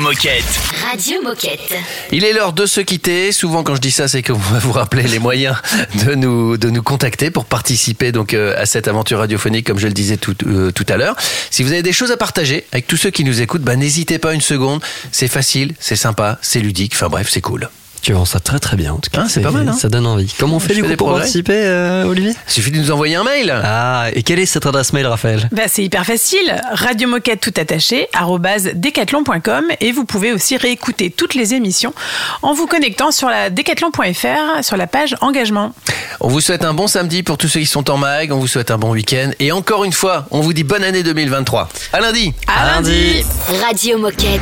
Moquette. 0.06 0.46
Radio 0.88 1.20
Moquette. 1.24 1.74
Il 2.12 2.26
est 2.26 2.32
l'heure 2.32 2.54
de 2.54 2.68
se 2.68 2.80
quitter. 2.80 3.32
Souvent, 3.32 3.64
quand 3.64 3.74
je 3.74 3.82
dis 3.82 3.90
ça, 3.90 4.08
c'est 4.08 4.22
qu'on 4.22 4.38
va 4.38 4.60
vous 4.60 4.72
rappeler 4.72 5.02
les 5.02 5.18
moyens 5.18 5.58
de 6.06 6.14
nous, 6.14 6.58
de 6.58 6.70
nous 6.70 6.84
contacter 6.84 7.32
pour 7.32 7.46
participer 7.46 8.12
donc 8.12 8.36
euh, 8.36 8.54
à 8.56 8.68
cette 8.68 8.88
aventure 8.88 9.18
radiophonique, 9.18 9.66
comme 9.66 9.80
je 9.80 9.88
le 9.88 9.94
disais 9.94 10.18
tout, 10.18 10.36
euh, 10.46 10.70
tout 10.70 10.86
à 10.90 10.98
l'heure. 10.98 11.16
Si 11.50 11.64
vous 11.64 11.72
avez 11.72 11.82
des 11.82 11.92
choses 11.92 12.12
à 12.12 12.18
partager 12.18 12.68
avec 12.72 12.86
tous 12.86 12.98
ceux 12.98 13.10
qui 13.10 13.24
nous 13.24 13.42
écoutent, 13.42 13.64
bah, 13.64 13.76
n'hésitez 13.76 14.20
pas 14.20 14.36
une 14.36 14.42
seconde. 14.42 14.80
C'est 15.12 15.28
facile, 15.28 15.74
c'est 15.80 15.96
sympa, 15.96 16.38
c'est 16.44 16.60
ludique. 16.60 16.94
Enfin 16.94 17.10
bref, 17.10 17.28
c'est 17.32 17.42
cool. 17.42 17.68
Tu 18.06 18.14
vends 18.14 18.24
ça 18.24 18.40
très 18.40 18.60
très 18.60 18.78
bien 18.78 18.94
en 18.94 19.00
tout 19.00 19.10
cas. 19.10 19.22
Hein, 19.22 19.28
c'est 19.28 19.42
pas 19.42 19.50
mal, 19.50 19.68
hein 19.68 19.74
Ça 19.74 19.90
donne 19.90 20.06
envie. 20.06 20.32
Comment 20.38 20.58
on 20.58 20.60
fait 20.60 20.70
Je 20.70 20.74
du 20.76 20.82
fais 20.82 20.84
coup 20.84 20.90
des 20.92 20.96
pour 20.96 21.12
participer, 21.12 21.56
euh, 21.56 22.04
Olivier 22.06 22.34
Il 22.48 22.52
suffit 22.52 22.70
de 22.70 22.78
nous 22.78 22.92
envoyer 22.92 23.16
un 23.16 23.24
mail. 23.24 23.52
Ah, 23.64 24.10
et 24.14 24.22
quelle 24.22 24.38
est 24.38 24.46
cette 24.46 24.68
adresse 24.68 24.94
mail, 24.94 25.08
Raphaël? 25.08 25.50
Bah, 25.52 25.64
c'est 25.66 25.84
hyper 25.84 26.06
facile. 26.06 26.56
Radio 26.72 27.10
Moquette 27.10 27.42
tout 27.42 27.54
attaché, 27.60 28.08
arrobase 28.14 28.70
decathlon.com 28.76 29.64
et 29.82 29.92
vous 29.92 30.06
pouvez 30.06 30.34
aussi 30.34 30.56
réécouter 30.56 31.10
toutes 31.10 31.34
les 31.34 31.56
émissions 31.56 31.96
en 32.44 32.54
vous 32.54 32.68
connectant 32.68 33.10
sur 33.10 33.28
la 33.28 33.50
decathlon.fr 33.50 34.64
sur 34.64 34.78
la 34.78 34.86
page 34.86 35.16
engagement. 35.22 35.74
On 36.20 36.28
vous 36.28 36.42
souhaite 36.42 36.64
un 36.64 36.76
bon 36.76 36.86
samedi 36.86 37.24
pour 37.24 37.40
tous 37.40 37.48
ceux 37.48 37.62
qui 37.62 37.66
sont 37.66 37.90
en 37.90 37.98
mag. 37.98 38.32
On 38.32 38.38
vous 38.38 38.46
souhaite 38.46 38.70
un 38.70 38.78
bon 38.78 38.92
week-end. 38.92 39.32
Et 39.40 39.52
encore 39.52 39.84
une 39.84 39.94
fois, 39.94 40.28
on 40.30 40.42
vous 40.42 40.54
dit 40.54 40.64
bonne 40.64 40.84
année 40.84 41.02
2023. 41.02 41.70
À 41.92 42.02
lundi. 42.02 42.36
À, 42.46 42.76
lundi. 42.76 43.26
Radio 43.66 43.98
Moquette. 43.98 44.42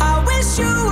I 0.00 0.24
wish 0.26 0.58
you 0.58 0.83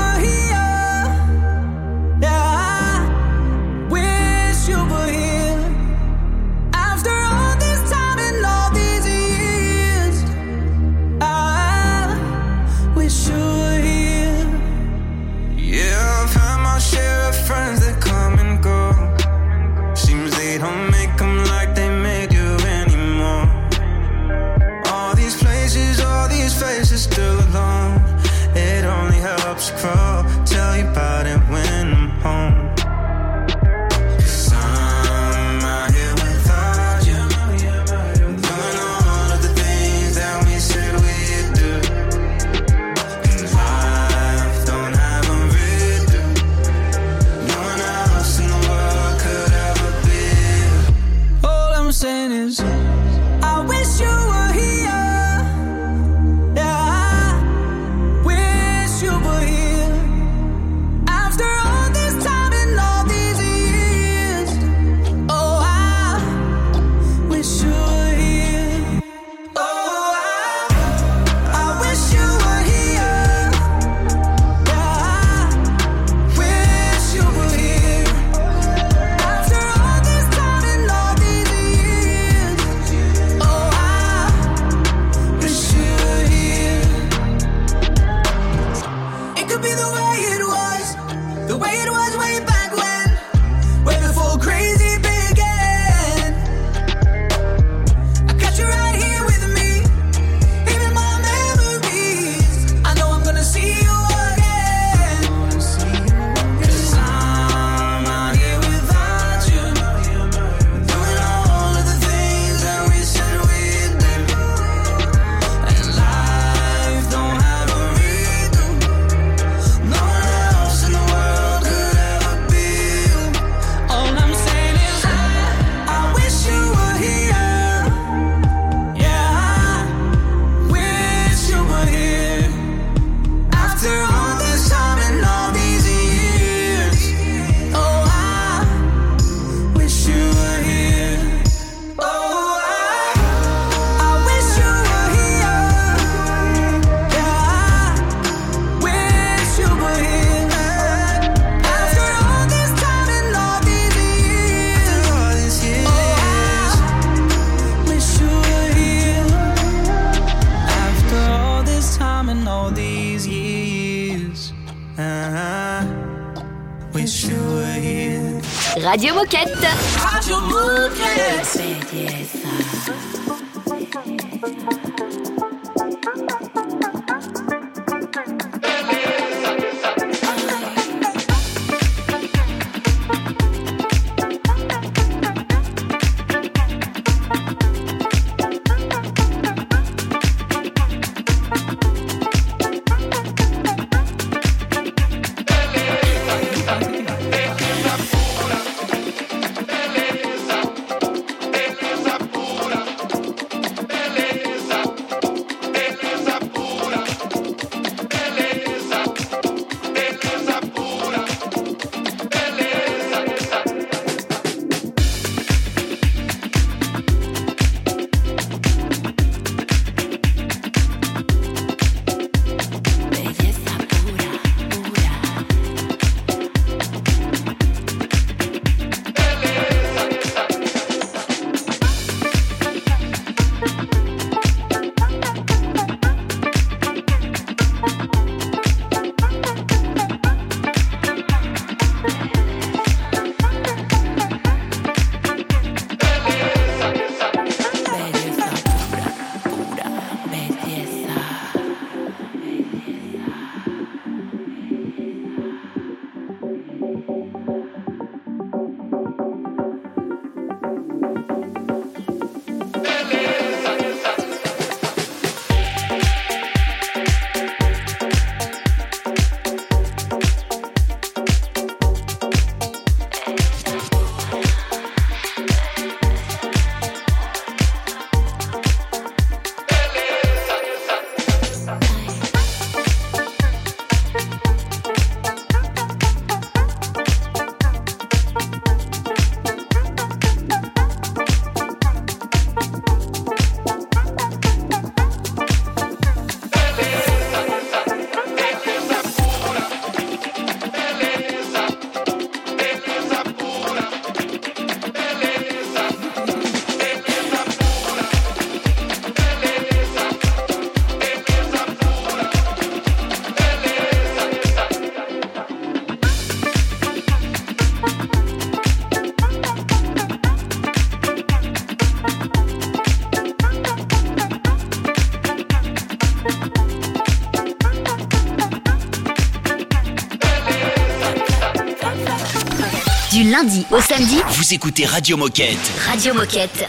Du 333.22 333.30
lundi 333.30 333.64
au 333.70 333.80
samedi, 333.80 334.20
Vous 334.30 334.52
écoutez 334.52 334.84
Radio 334.84 335.16
Moquette. 335.16 335.56
Radio 335.86 336.12
Moquette. 336.12 336.68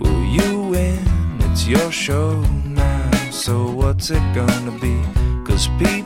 Will 0.00 0.24
you 0.26 0.68
win? 0.70 0.98
It's 1.50 1.66
your 1.66 1.90
show 1.90 2.42
now. 2.66 3.10
So 3.30 3.70
what's 3.70 4.10
it 4.10 4.22
gonna 4.34 4.72
be? 4.82 5.00
Cause 5.46 5.68
people 5.78 6.05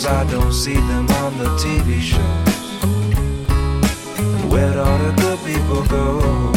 channels, 0.00 0.06
I 0.06 0.30
don't 0.30 0.52
see 0.52 0.74
them 0.74 1.08
on 1.08 1.38
the 1.38 1.44
TV 1.58 2.00
shows. 2.00 2.20
Where'd 4.50 4.76
all 4.76 4.98
the 4.98 5.12
good 5.20 5.38
people 5.44 5.84
go? 5.86 6.52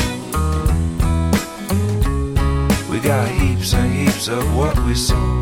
We 2.92 3.00
got 3.00 3.28
heaps 3.30 3.74
and 3.74 3.94
heaps 3.94 4.28
of 4.28 4.56
what 4.56 4.78
we 4.86 4.96
sow. 4.96 5.40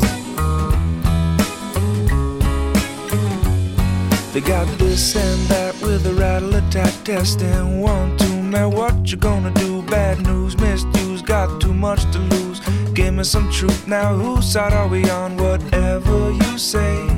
They 4.32 4.40
got 4.40 4.66
this 4.78 5.14
and 5.14 5.48
that 5.48 5.74
with 5.82 6.06
a 6.06 6.14
rattle 6.14 6.54
attack 6.54 7.08
and 7.08 7.82
One, 7.82 8.16
two, 8.16 8.42
man, 8.42 8.70
what 8.70 9.10
you 9.10 9.18
gonna 9.18 9.50
do? 9.50 9.82
Bad 9.82 10.22
news, 10.22 10.56
misuse, 10.56 11.20
got 11.20 11.60
too 11.60 11.74
much 11.74 12.00
to 12.12 12.18
lose. 12.18 12.60
Give 12.94 13.12
me 13.12 13.24
some 13.24 13.50
truth 13.50 13.86
now. 13.86 14.14
Whose 14.14 14.50
side 14.50 14.72
are 14.72 14.88
we 14.88 15.08
on? 15.10 15.36
Whatever 15.36 16.30
you 16.30 16.58
say. 16.58 17.11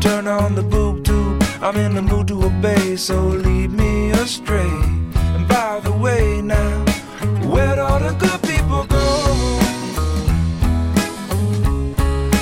Turn 0.00 0.26
on 0.26 0.54
the 0.54 0.62
boob 0.62 1.04
tube. 1.04 1.42
I'm 1.60 1.76
in 1.76 1.94
the 1.94 2.00
mood 2.00 2.28
to 2.28 2.44
obey, 2.44 2.96
so 2.96 3.20
lead 3.20 3.70
me 3.70 4.10
astray. 4.12 4.70
And 5.34 5.46
by 5.46 5.80
the 5.80 5.92
way, 5.92 6.40
now, 6.40 6.84
where'd 7.44 7.78
all 7.78 7.98
the 7.98 8.14
good 8.14 8.42
people 8.42 8.86
go? 8.86 9.60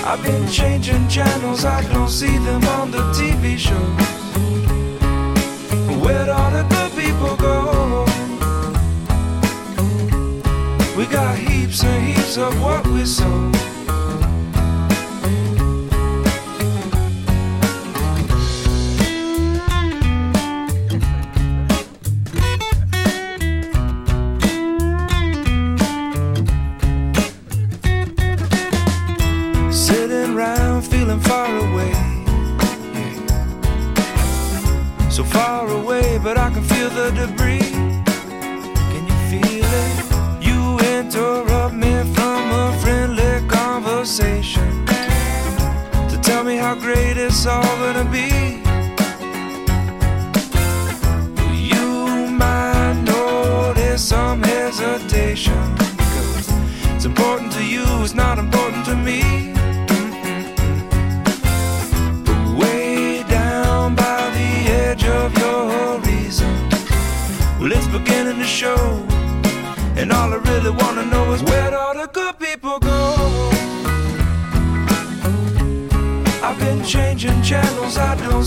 I've 0.07 0.23
been 0.23 0.49
changing 0.49 1.09
channels, 1.09 1.65
I 1.65 1.83
don't 1.93 2.09
see 2.09 2.39
them 2.39 2.65
on 2.79 2.93
the 2.93 3.03
TV 3.19 3.59
shows. 3.59 4.09
Where'd 6.01 6.29
all 6.29 6.51
the 6.53 6.63
good 6.63 6.93
people 6.93 7.37
go? 7.37 8.05
We 10.97 11.07
got 11.07 11.37
heaps 11.37 11.83
and 11.83 12.07
heaps 12.07 12.37
of 12.37 12.61
what 12.63 12.87
we 12.87 13.05
sow. 13.05 13.58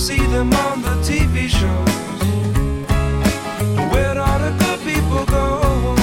See 0.01 0.25
them 0.33 0.51
on 0.51 0.81
the 0.81 0.95
TV 1.05 1.47
shows. 1.47 1.93
Where'd 3.91 4.17
all 4.17 4.39
the 4.39 4.51
good 4.57 4.79
people 4.79 5.23
go? 5.27 5.93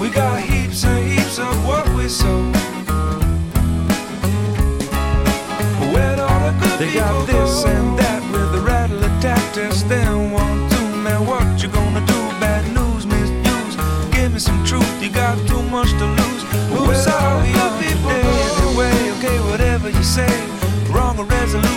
We 0.00 0.08
got 0.08 0.40
heaps 0.40 0.84
and 0.86 1.06
heaps 1.12 1.38
of 1.38 1.54
what 1.66 1.86
we 1.90 2.08
sow. 2.08 2.40
Where'd 5.92 6.18
all 6.18 6.40
the 6.46 6.54
good 6.62 6.78
they 6.80 6.94
got 6.94 7.26
this 7.26 7.62
and 7.66 7.98
that 7.98 8.22
with 8.32 8.50
the 8.52 8.62
rattle 8.62 9.04
of 9.04 9.12
tactics. 9.20 9.82
Then 9.82 10.21